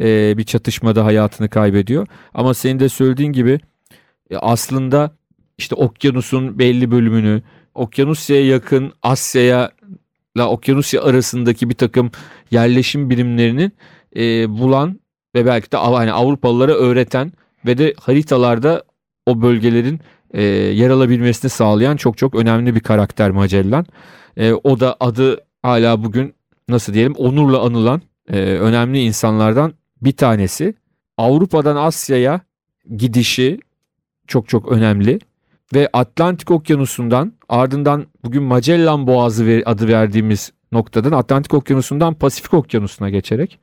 e, 0.00 0.38
bir 0.38 0.44
çatışmada 0.44 1.04
hayatını 1.04 1.48
kaybediyor. 1.48 2.06
Ama 2.34 2.54
senin 2.54 2.80
de 2.80 2.88
söylediğin 2.88 3.32
gibi 3.32 3.60
e, 4.30 4.36
aslında 4.36 5.10
işte 5.58 5.74
okyanusun 5.74 6.58
belli 6.58 6.90
bölümünü 6.90 7.42
Okyanusya'ya 7.74 8.46
yakın 8.46 8.92
Asya'ya 9.02 9.72
la 10.36 10.48
Okyanusya 10.48 11.02
arasındaki 11.02 11.70
bir 11.70 11.74
takım 11.74 12.10
yerleşim 12.50 13.10
birimlerinin 13.10 13.72
e, 14.16 14.50
bulan 14.50 15.00
ve 15.34 15.46
belki 15.46 15.72
de 15.72 15.76
hani 15.76 16.12
Avrupalılara 16.12 16.72
öğreten 16.72 17.32
ve 17.66 17.78
de 17.78 17.94
haritalarda 18.00 18.84
o 19.26 19.42
bölgelerin 19.42 20.00
e, 20.30 20.42
yer 20.42 20.90
alabilmesini 20.90 21.50
sağlayan 21.50 21.96
çok 21.96 22.18
çok 22.18 22.34
önemli 22.34 22.74
bir 22.74 22.80
karakter 22.80 23.30
Magellan. 23.30 23.86
E, 24.36 24.52
o 24.52 24.80
da 24.80 24.96
adı 25.00 25.40
hala 25.62 26.04
bugün 26.04 26.34
nasıl 26.68 26.94
diyelim 26.94 27.14
onurla 27.14 27.60
anılan 27.60 28.02
e, 28.32 28.38
önemli 28.38 29.00
insanlardan 29.00 29.74
bir 30.02 30.12
tanesi. 30.12 30.74
Avrupa'dan 31.16 31.76
Asya'ya 31.76 32.40
gidişi 32.96 33.60
çok 34.26 34.48
çok 34.48 34.72
önemli 34.72 35.18
ve 35.74 35.88
Atlantik 35.92 36.50
Okyanusu'ndan 36.50 37.32
ardından 37.48 38.06
bugün 38.24 38.42
Magellan 38.42 39.06
Boğazı 39.06 39.62
adı 39.66 39.88
verdiğimiz 39.88 40.52
noktadan 40.72 41.12
Atlantik 41.12 41.54
Okyanusu'ndan 41.54 42.14
Pasifik 42.14 42.54
Okyanusu'na 42.54 43.10
geçerek 43.10 43.58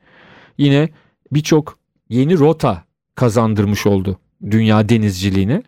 yine 0.58 0.90
birçok 1.32 1.78
yeni 2.10 2.40
rota 2.40 2.84
kazandırmış 3.16 3.86
oldu 3.86 4.20
dünya 4.52 4.90
denizciliğine. 4.90 5.64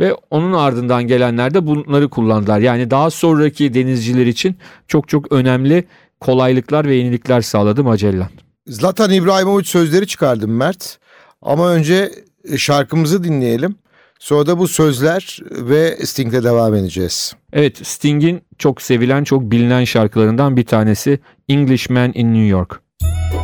Ve 0.00 0.14
onun 0.30 0.52
ardından 0.52 1.06
gelenler 1.06 1.54
de 1.54 1.66
bunları 1.66 2.08
kullandılar. 2.08 2.60
Yani 2.60 2.90
daha 2.90 3.10
sonraki 3.10 3.74
denizciler 3.74 4.26
için 4.26 4.56
çok 4.88 5.08
çok 5.08 5.32
önemli 5.32 5.84
kolaylıklar 6.20 6.84
ve 6.84 6.94
yenilikler 6.94 7.40
sağladı 7.40 7.84
Magellan. 7.84 8.28
Zlatan 8.66 9.12
İbrahimovic 9.12 9.64
sözleri 9.64 10.06
çıkardım 10.06 10.56
Mert. 10.56 10.98
Ama 11.42 11.70
önce 11.70 12.10
şarkımızı 12.56 13.24
dinleyelim. 13.24 13.74
Sonra 14.18 14.46
da 14.46 14.58
bu 14.58 14.68
sözler 14.68 15.38
ve 15.50 15.96
Sting'le 16.06 16.44
devam 16.44 16.74
edeceğiz. 16.74 17.34
Evet 17.52 17.86
Sting'in 17.86 18.42
çok 18.58 18.82
sevilen 18.82 19.24
çok 19.24 19.42
bilinen 19.42 19.84
şarkılarından 19.84 20.56
bir 20.56 20.66
tanesi 20.66 21.20
Englishman 21.48 22.12
in 22.14 22.34
New 22.34 22.46
York. 22.46 22.80
I 23.02 23.39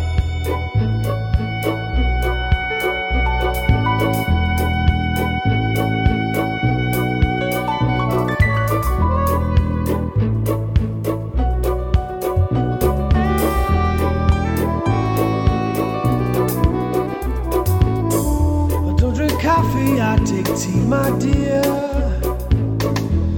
tea, 20.57 20.81
my 20.87 21.11
dear. 21.19 21.62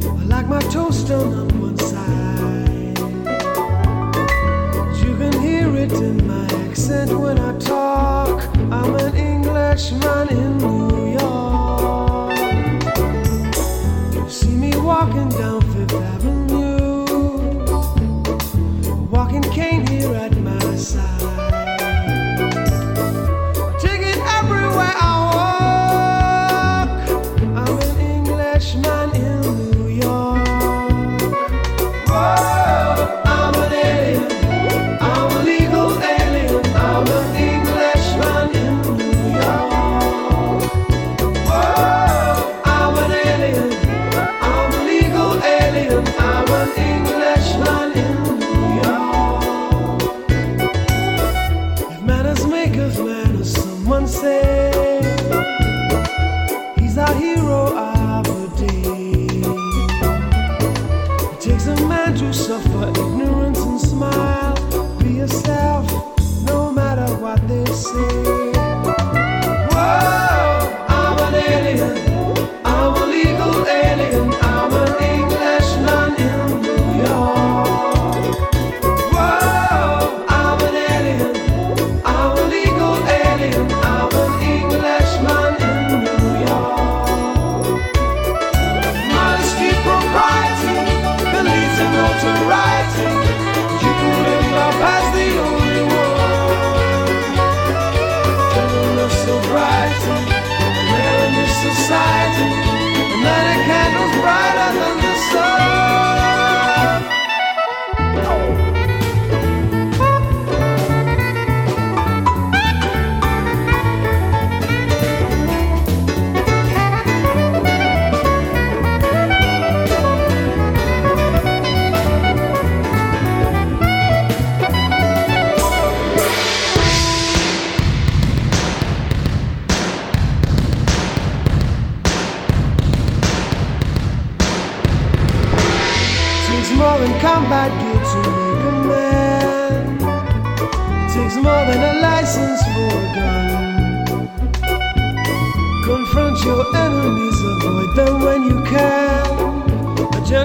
I 0.05 0.25
like 0.27 0.47
my 0.47 0.61
toast 0.71 1.09
done 1.09 1.33
on 1.35 1.61
one 1.61 1.77
side. 1.79 2.99
You 5.03 5.17
can 5.17 5.33
hear 5.43 5.75
it 5.77 5.93
in 5.93 6.27
my 6.27 6.47
accent 6.67 7.11
when 7.19 7.39
I 7.41 7.59
talk. 7.59 8.45
I'm 8.71 8.95
an 8.95 9.17
Englishman 9.17 10.29
in 10.29 10.59
New 10.59 11.19
York. 11.19 12.39
You 14.15 14.31
see 14.31 14.55
me 14.55 14.77
walking 14.77 15.29
down 15.31 15.61
Fifth 15.73 15.95
Avenue, 15.95 17.05
walking 19.11 19.43
cane 19.43 19.85
here 19.89 20.15
at 20.15 20.37
my 20.37 20.77
side. 20.77 21.28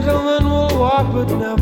Gentleman 0.02 0.44
will 0.50 0.80
walk 0.80 1.14
but 1.14 1.30
never 1.38 1.53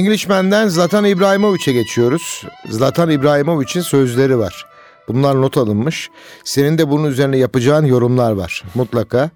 Englishman'den 0.00 0.68
Zlatan 0.68 1.04
İbrahimovic'e 1.04 1.72
geçiyoruz. 1.72 2.44
Zlatan 2.68 3.10
İbrahimovic'in 3.10 3.80
sözleri 3.80 4.38
var. 4.38 4.66
Bunlar 5.08 5.40
not 5.40 5.56
alınmış. 5.56 6.10
Senin 6.44 6.78
de 6.78 6.90
bunun 6.90 7.10
üzerine 7.10 7.36
yapacağın 7.36 7.84
yorumlar 7.84 8.32
var 8.32 8.64
mutlaka. 8.74 9.30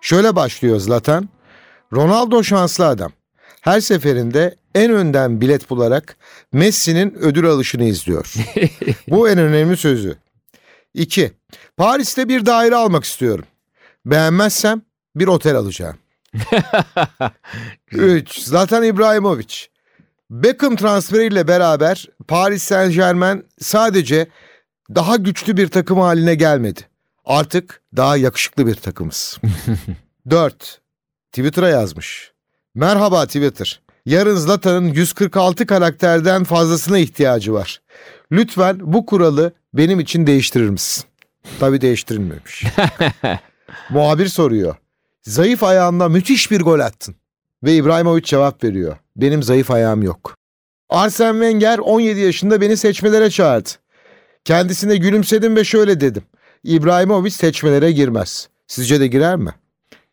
Şöyle 0.00 0.36
başlıyor 0.36 0.78
Zlatan. 0.78 1.28
Ronaldo 1.92 2.44
şanslı 2.44 2.86
adam. 2.86 3.12
Her 3.60 3.80
seferinde 3.80 4.56
en 4.74 4.90
önden 4.92 5.40
bilet 5.40 5.70
bularak 5.70 6.16
Messi'nin 6.52 7.14
ödül 7.14 7.46
alışını 7.46 7.84
izliyor. 7.84 8.34
Bu 9.08 9.28
en 9.28 9.38
önemli 9.38 9.76
sözü. 9.76 10.16
2. 10.94 11.32
Paris'te 11.76 12.28
bir 12.28 12.46
daire 12.46 12.76
almak 12.76 13.04
istiyorum. 13.04 13.44
Beğenmezsem 14.06 14.82
bir 15.16 15.26
otel 15.26 15.56
alacağım. 15.56 15.96
3. 17.92 18.38
Zlatan 18.38 18.84
İbrahimovic. 18.84 19.73
Beckham 20.30 20.76
transferiyle 20.76 21.48
beraber 21.48 22.08
Paris 22.28 22.62
Saint 22.62 22.94
Germain 22.94 23.46
sadece 23.60 24.26
daha 24.94 25.16
güçlü 25.16 25.56
bir 25.56 25.68
takım 25.68 25.98
haline 25.98 26.34
gelmedi. 26.34 26.80
Artık 27.24 27.82
daha 27.96 28.16
yakışıklı 28.16 28.66
bir 28.66 28.74
takımız. 28.74 29.38
4. 30.30 30.80
Twitter'a 31.32 31.68
yazmış. 31.68 32.32
Merhaba 32.74 33.26
Twitter. 33.26 33.80
Yarın 34.06 34.36
Zlatan'ın 34.36 34.88
146 34.88 35.66
karakterden 35.66 36.44
fazlasına 36.44 36.98
ihtiyacı 36.98 37.52
var. 37.52 37.80
Lütfen 38.32 38.78
bu 38.82 39.06
kuralı 39.06 39.52
benim 39.74 40.00
için 40.00 40.26
değiştirir 40.26 40.68
misin? 40.68 41.04
Tabii 41.60 41.80
değiştirilmemiş. 41.80 42.64
Muhabir 43.90 44.26
soruyor. 44.26 44.76
Zayıf 45.22 45.62
ayağınla 45.62 46.08
müthiş 46.08 46.50
bir 46.50 46.60
gol 46.60 46.80
attın. 46.80 47.16
Ve 47.64 47.74
İbrahimovic 47.74 48.22
cevap 48.22 48.64
veriyor. 48.64 48.96
Benim 49.16 49.42
zayıf 49.42 49.70
ayağım 49.70 50.02
yok. 50.02 50.34
Arsene 50.88 51.32
Wenger 51.32 51.78
17 51.78 52.20
yaşında 52.20 52.60
beni 52.60 52.76
seçmelere 52.76 53.30
çağırdı. 53.30 53.68
Kendisine 54.44 54.96
gülümsedim 54.96 55.56
ve 55.56 55.64
şöyle 55.64 56.00
dedim. 56.00 56.22
İbrahimovic 56.64 57.30
seçmelere 57.30 57.92
girmez. 57.92 58.48
Sizce 58.66 59.00
de 59.00 59.06
girer 59.06 59.36
mi? 59.36 59.50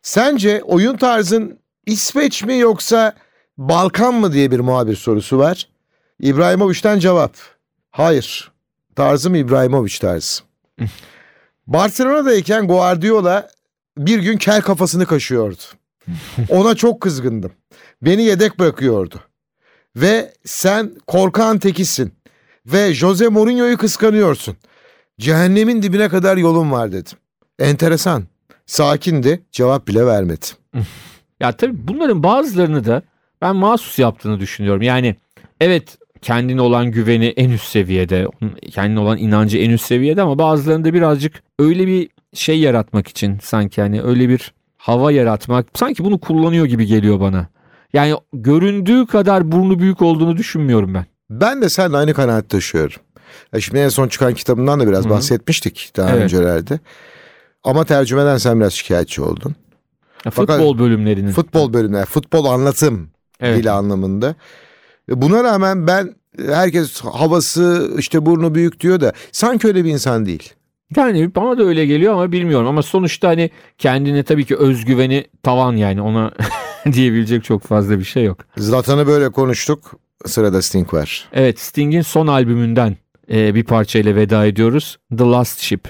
Sence 0.02 0.62
oyun 0.62 0.96
tarzın 0.96 1.58
İsveç 1.86 2.44
mi 2.44 2.58
yoksa 2.58 3.14
Balkan 3.58 4.14
mı 4.14 4.32
diye 4.32 4.50
bir 4.50 4.60
muhabir 4.60 4.96
sorusu 4.96 5.38
var. 5.38 5.68
İbrahimovic'ten 6.20 6.98
cevap. 6.98 7.36
Hayır. 7.90 8.52
Tarzım 8.96 9.34
İbrahimovic 9.34 9.98
tarzı. 10.00 10.42
Barcelona'dayken 11.66 12.68
Guardiola 12.68 13.48
bir 13.98 14.18
gün 14.18 14.36
kel 14.36 14.62
kafasını 14.62 15.06
kaşıyordu. 15.06 15.62
Ona 16.48 16.74
çok 16.74 17.00
kızgındım. 17.00 17.52
Beni 18.02 18.22
yedek 18.22 18.58
bırakıyordu. 18.58 19.20
Ve 19.96 20.32
sen 20.44 20.92
korkan 21.06 21.58
tekisin. 21.58 22.12
Ve 22.66 22.94
Jose 22.94 23.28
Mourinho'yu 23.28 23.76
kıskanıyorsun. 23.76 24.56
Cehennemin 25.20 25.82
dibine 25.82 26.08
kadar 26.08 26.36
yolun 26.36 26.72
var 26.72 26.92
dedim. 26.92 27.18
Enteresan. 27.58 28.24
Sakindi. 28.66 29.42
Cevap 29.52 29.88
bile 29.88 30.06
vermedi. 30.06 30.46
Ya 31.40 31.52
tabii 31.52 31.88
bunların 31.88 32.22
bazılarını 32.22 32.84
da 32.84 33.02
ben 33.42 33.56
mahsus 33.56 33.98
yaptığını 33.98 34.40
düşünüyorum. 34.40 34.82
Yani 34.82 35.16
evet 35.60 35.98
kendine 36.22 36.60
olan 36.60 36.90
güveni 36.90 37.26
en 37.26 37.50
üst 37.50 37.64
seviyede, 37.64 38.26
kendine 38.70 39.00
olan 39.00 39.18
inancı 39.18 39.58
en 39.58 39.70
üst 39.70 39.86
seviyede 39.86 40.22
ama 40.22 40.38
bazılarında 40.38 40.94
birazcık 40.94 41.42
öyle 41.58 41.86
bir 41.86 42.08
şey 42.34 42.60
yaratmak 42.60 43.08
için 43.08 43.38
sanki 43.42 43.80
hani 43.80 44.02
öyle 44.02 44.28
bir 44.28 44.52
hava 44.82 45.12
yaratmak 45.12 45.66
sanki 45.74 46.04
bunu 46.04 46.20
kullanıyor 46.20 46.66
gibi 46.66 46.86
geliyor 46.86 47.20
bana. 47.20 47.46
Yani 47.92 48.14
göründüğü 48.32 49.06
kadar 49.06 49.52
burnu 49.52 49.78
büyük 49.78 50.02
olduğunu 50.02 50.36
düşünmüyorum 50.36 50.94
ben. 50.94 51.06
Ben 51.30 51.62
de 51.62 51.68
seninle 51.68 51.96
aynı 51.96 52.14
kanaat 52.14 52.48
taşıyorum. 52.48 52.96
Ya 53.52 53.60
şimdi 53.60 53.80
en 53.80 53.88
son 53.88 54.08
çıkan 54.08 54.34
kitabından 54.34 54.80
da 54.80 54.88
biraz 54.88 55.04
Hı 55.04 55.08
hı. 55.08 55.12
bahsetmiştik 55.12 55.92
daha 55.96 56.10
Evet. 56.10 56.22
öncelerde. 56.22 56.80
Ama 57.64 57.84
tercümeden 57.84 58.36
sen 58.36 58.60
biraz 58.60 58.72
şikayetçi 58.72 59.22
oldun. 59.22 59.54
Ya 60.24 60.30
Fakat- 60.30 60.56
futbol 60.56 60.78
bölümlerinin. 60.78 61.32
Futbol 61.32 61.72
bölümü, 61.72 62.04
futbol 62.04 62.44
anlatım 62.44 63.10
Evet. 63.40 63.58
dili 63.58 63.70
anlamında. 63.70 64.34
E, 65.10 65.22
Buna 65.22 65.44
rağmen 65.44 65.86
ben 65.86 66.14
herkes 66.46 67.00
havası 67.00 67.90
işte 67.98 68.26
burnu 68.26 68.54
büyük 68.54 68.80
diyor 68.80 69.00
da 69.00 69.12
sanki 69.32 69.66
öyle 69.68 69.84
bir 69.84 69.90
insan 69.90 70.26
değil. 70.26 70.52
Yani 70.96 71.34
bana 71.34 71.58
da 71.58 71.62
öyle 71.62 71.86
geliyor 71.86 72.12
ama 72.12 72.32
bilmiyorum. 72.32 72.66
Ama 72.66 72.82
sonuçta 72.82 73.28
hani 73.28 73.50
kendine 73.78 74.22
tabii 74.22 74.44
ki 74.44 74.56
özgüveni 74.56 75.24
tavan 75.42 75.76
yani 75.76 76.02
ona 76.02 76.32
diyebilecek 76.92 77.44
çok 77.44 77.62
fazla 77.62 77.98
bir 77.98 78.04
şey 78.04 78.24
yok. 78.24 78.38
Zlatan'ı 78.56 79.06
böyle 79.06 79.28
konuştuk. 79.28 79.92
Sırada 80.26 80.62
Sting 80.62 80.94
var. 80.94 81.28
Evet 81.32 81.60
Sting'in 81.60 82.02
son 82.02 82.26
albümünden 82.26 82.96
e, 83.32 83.54
bir 83.54 83.64
parçayla 83.64 84.16
veda 84.16 84.46
ediyoruz. 84.46 84.98
The 85.18 85.24
Last 85.24 85.60
Ship. 85.60 85.88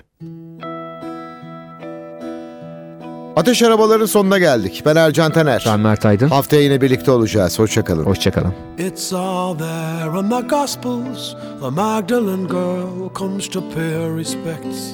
Ateş 3.36 3.62
Arabaların 3.62 4.06
sonuna 4.06 4.38
geldik. 4.38 4.82
Ben 4.86 4.96
Ercan 4.96 5.32
Taner. 5.32 5.64
Ben 5.66 5.80
Mert 5.80 6.06
Aydın. 6.06 6.28
Haftaya 6.28 6.62
yine 6.62 6.80
birlikte 6.80 7.10
olacağız. 7.10 7.58
Hoşçakalın. 7.58 8.04
Hoşçakalın. 8.04 8.52
It's 8.78 9.12
all 9.12 9.58
there 9.58 10.20
in 10.20 10.30
the 10.30 10.56
Gospels. 10.56 11.34
The 11.62 11.70
Magdalene 11.70 12.48
girl 12.48 13.14
comes 13.14 13.48
to 13.48 13.60
pay 13.74 13.90
her 13.90 14.16
respects. 14.18 14.92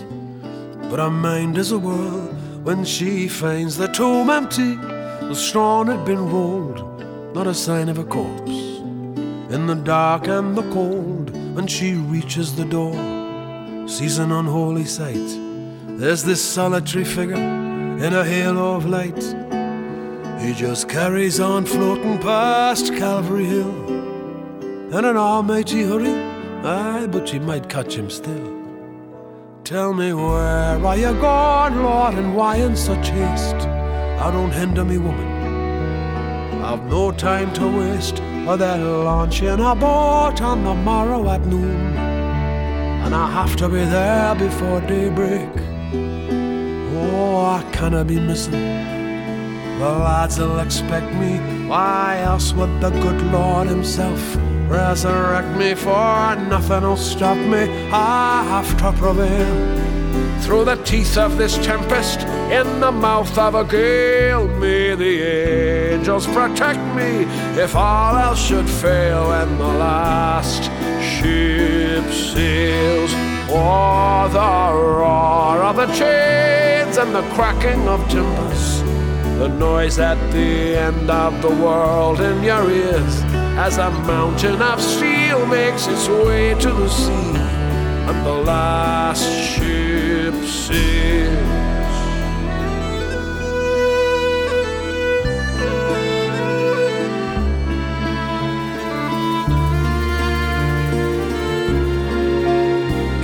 But 0.91 0.99
her 0.99 1.11
mind 1.11 1.57
is 1.57 1.73
a 1.73 1.77
whirl 1.77 2.29
when 2.65 2.85
she 2.85 3.29
finds 3.29 3.77
the 3.77 3.93
tomb 3.93 4.31
empty. 4.31 4.79
The 5.29 5.35
stone 5.35 5.93
had 5.93 6.07
been 6.07 6.31
rolled, 6.31 6.83
not 7.35 7.47
a 7.47 7.55
sign 7.55 7.91
of 7.91 7.99
a 7.99 8.05
corpse. 8.05 8.83
In 9.51 9.67
the 9.67 9.75
dark 9.85 10.29
and 10.29 10.57
the 10.57 10.71
cold, 10.75 11.31
when 11.55 11.67
she 11.67 11.95
reaches 12.13 12.53
the 12.57 12.65
door, 12.65 12.95
sees 13.89 14.19
an 14.19 14.33
unholy 14.33 14.85
sight. 14.87 15.39
There's 16.01 16.23
this 16.23 16.55
solitary 16.55 17.05
figure 17.05 17.68
in 17.99 18.15
a 18.15 18.25
halo 18.25 18.77
of 18.77 18.87
light. 18.87 19.23
He 20.41 20.55
just 20.55 20.89
carries 20.89 21.41
on 21.41 21.67
floating 21.67 22.19
past 22.19 22.95
Calvary 22.95 23.45
Hill 23.45 23.75
in 24.97 25.05
an 25.05 25.17
almighty 25.17 25.83
hurry. 25.83 26.15
Aye, 26.65 27.09
but 27.09 27.33
you 27.33 27.41
might 27.41 27.69
catch 27.69 27.97
him 27.97 28.09
still. 28.09 28.57
Tell 29.65 29.93
me 29.93 30.13
where 30.13 30.79
are 30.87 30.97
you 30.97 31.13
gone, 31.21 31.83
Lord, 31.83 32.15
and 32.15 32.37
why 32.37 32.57
in 32.57 32.77
such 32.77 33.09
haste? 33.09 33.67
I 33.67 34.31
don't 34.31 34.53
hinder 34.53 34.85
me, 34.85 34.99
woman. 34.99 36.63
I've 36.63 36.85
no 36.87 37.11
time 37.11 37.53
to 37.55 37.67
waste. 37.67 38.19
For 38.45 38.57
they're 38.57 38.79
launching 38.79 39.61
a 39.61 39.75
boat 39.75 40.41
on 40.41 40.65
the 40.65 40.75
morrow 40.75 41.29
at 41.29 41.45
noon, 41.45 41.97
and 43.05 43.15
I 43.15 43.31
have 43.31 43.57
to 43.57 43.69
be 43.69 43.85
there 43.85 44.35
before 44.37 44.81
daybreak. 44.83 45.51
Oh, 47.01 47.37
I 47.37 48.03
be 48.05 48.19
missing. 48.19 48.53
The 49.79 49.89
lads 49.89 50.39
will 50.39 50.59
expect 50.59 51.15
me. 51.15 51.39
Why 51.69 52.19
else 52.21 52.53
would 52.53 52.81
the 52.81 52.91
good 52.91 53.23
Lord 53.31 53.69
Himself 53.69 54.21
resurrect 54.69 55.57
me? 55.57 55.75
For 55.75 56.35
nothing 56.49 56.83
will 56.83 56.97
stop 56.97 57.39
me. 57.39 57.63
I 57.93 58.43
have 58.45 58.71
to 58.79 58.93
prevail 58.99 59.79
through 60.41 60.65
the 60.65 60.77
teeth 60.77 61.17
of 61.19 61.37
this 61.37 61.57
tempest, 61.59 62.21
in 62.51 62.81
the 62.81 62.91
mouth 62.91 63.37
of 63.39 63.55
a 63.55 63.65
gale. 63.65 64.49
May 64.49 64.95
the 64.95 65.23
angels 65.93 66.27
protect 66.27 66.81
me 66.97 67.27
if 67.63 67.77
all 67.77 68.17
else 68.17 68.41
should 68.41 68.69
fail 68.69 69.29
when 69.29 69.59
the 69.59 69.73
last 69.87 70.65
ship 71.01 72.05
sails. 72.13 73.13
or 73.51 74.29
the 74.29 74.73
roar 74.75 75.63
of 75.63 75.77
the 75.77 75.87
and 76.99 77.15
the 77.15 77.23
cracking 77.35 77.87
of 77.87 78.01
timbers. 78.09 78.83
The 79.39 79.49
noise 79.49 80.01
at 80.01 80.19
the 80.33 80.77
end 80.77 81.09
of 81.09 81.41
the 81.43 81.49
world 81.49 82.21
in 82.21 82.43
your 82.43 82.69
ears 82.69 83.23
as 83.57 83.79
a 83.79 83.91
mountain 83.91 84.61
of 84.61 84.83
steel 84.83 85.47
makes 85.47 85.87
its 85.87 86.09
way 86.09 86.55
to 86.55 86.71
the 86.73 86.89
sea 86.89 87.37
and 88.09 88.27
the 88.27 88.33
last 88.33 89.23
ship 89.23 90.35
sails. 90.45 91.48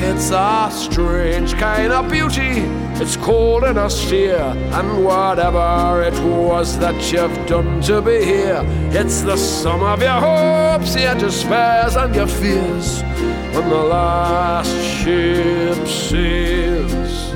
It's 0.06 0.30
a 0.30 0.68
strange 0.70 1.54
kind 1.54 1.90
of 1.90 2.10
beauty. 2.10 2.60
It's 3.00 3.16
cold 3.16 3.64
and 3.64 3.78
austere, 3.78 4.52
and 4.78 5.02
whatever 5.02 6.02
it 6.02 6.12
was 6.22 6.78
that 6.78 6.94
you've 7.10 7.46
done 7.46 7.80
to 7.82 8.02
be 8.02 8.22
here, 8.22 8.62
it's 8.90 9.22
the 9.22 9.36
sum 9.36 9.82
of 9.82 10.02
your 10.02 10.20
hopes, 10.28 10.94
your 10.94 11.14
despairs, 11.14 11.96
and 11.96 12.14
your 12.14 12.26
fears. 12.26 13.02
When 13.54 13.70
the 13.70 13.84
last 13.96 14.76
ship 14.98 15.88
sails, 15.88 17.34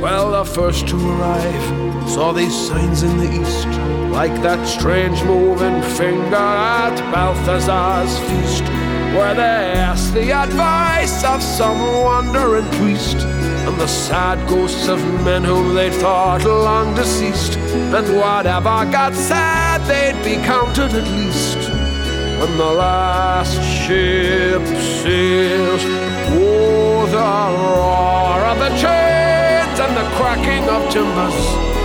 well, 0.00 0.30
the 0.32 0.44
first 0.50 0.88
to 0.88 0.96
arrive 0.96 2.08
saw 2.08 2.32
these 2.32 2.56
signs 2.68 3.02
in 3.02 3.14
the 3.18 3.30
east, 3.42 3.68
like 4.10 4.34
that 4.42 4.66
strange 4.66 5.22
moving 5.24 5.82
finger 5.98 6.34
at 6.34 6.96
Balthazar's 7.12 8.18
feast 8.20 8.85
where 9.16 9.34
they 9.34 9.72
asked 9.90 10.12
the 10.12 10.30
advice 10.30 11.24
of 11.24 11.42
some 11.42 11.80
wandering 12.04 12.68
priest 12.72 13.16
and 13.66 13.76
the 13.80 13.86
sad 13.86 14.38
ghosts 14.46 14.88
of 14.88 14.98
men 15.24 15.42
whom 15.42 15.74
they 15.74 15.90
thought 15.90 16.44
long 16.44 16.94
deceased. 16.94 17.56
And 17.96 18.06
whatever 18.16 18.76
got 18.98 19.14
said, 19.14 19.78
they'd 19.88 20.22
be 20.22 20.36
counted 20.44 20.92
at 20.94 21.08
least 21.18 21.70
when 22.40 22.58
the 22.58 22.72
last 22.84 23.60
ship 23.82 24.64
sails. 25.00 25.82
Oh, 26.38 27.06
the 27.16 27.32
roar 27.72 28.40
of 28.52 28.58
the 28.58 28.72
chains 28.82 29.78
and 29.84 29.96
the 29.96 30.06
cracking 30.16 30.64
of 30.68 30.82
timbers. 30.92 31.75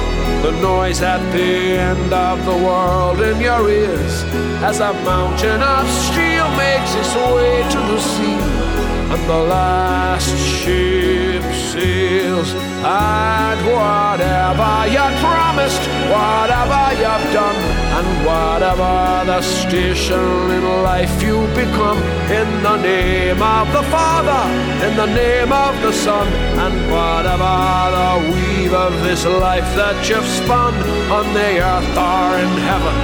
The 0.42 0.52
noise 0.62 1.02
at 1.02 1.22
the 1.32 1.78
end 1.90 2.14
of 2.14 2.44
the 2.46 2.58
world 2.66 3.22
in 3.22 3.40
your 3.40 3.70
ears 3.70 4.24
as 4.64 4.80
a 4.80 4.94
mountain 5.04 5.62
of 5.62 5.88
steel 5.90 6.50
makes 6.58 6.94
its 6.96 7.14
way 7.16 7.62
to 7.74 7.80
the 7.92 8.00
sea 8.00 8.91
and 9.12 9.30
the 9.30 9.44
last 9.56 10.38
ship 10.38 11.44
sails. 11.72 12.54
And 12.84 13.60
whatever 13.78 14.74
you 14.96 15.06
promised, 15.20 15.84
whatever 16.16 16.84
you've 17.02 17.28
done, 17.36 17.60
and 17.98 18.08
whatever 18.26 18.94
the 19.32 19.42
station 19.42 20.52
in 20.58 20.64
life 20.84 21.22
you 21.22 21.46
become, 21.62 22.00
in 22.40 22.50
the 22.64 22.78
name 22.78 23.42
of 23.42 23.66
the 23.78 23.84
Father, 23.96 24.42
in 24.86 24.96
the 24.96 25.08
name 25.08 25.52
of 25.52 25.74
the 25.82 25.92
Son, 25.92 26.28
and 26.64 26.76
whatever 26.96 27.56
the 27.98 28.12
weave 28.32 28.74
of 28.74 28.94
this 29.04 29.26
life 29.26 29.70
that 29.76 29.98
you've 30.10 30.32
spun 30.42 30.74
on 31.12 31.26
the 31.34 31.52
earth 31.60 31.92
or 32.10 32.30
in 32.46 32.54
heaven 32.70 32.96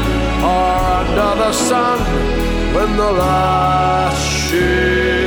or 0.56 0.74
under 1.02 1.32
the 1.44 1.52
sun, 1.52 2.00
when 2.74 2.96
the 2.96 3.12
last 3.12 4.24
ship 4.24 5.27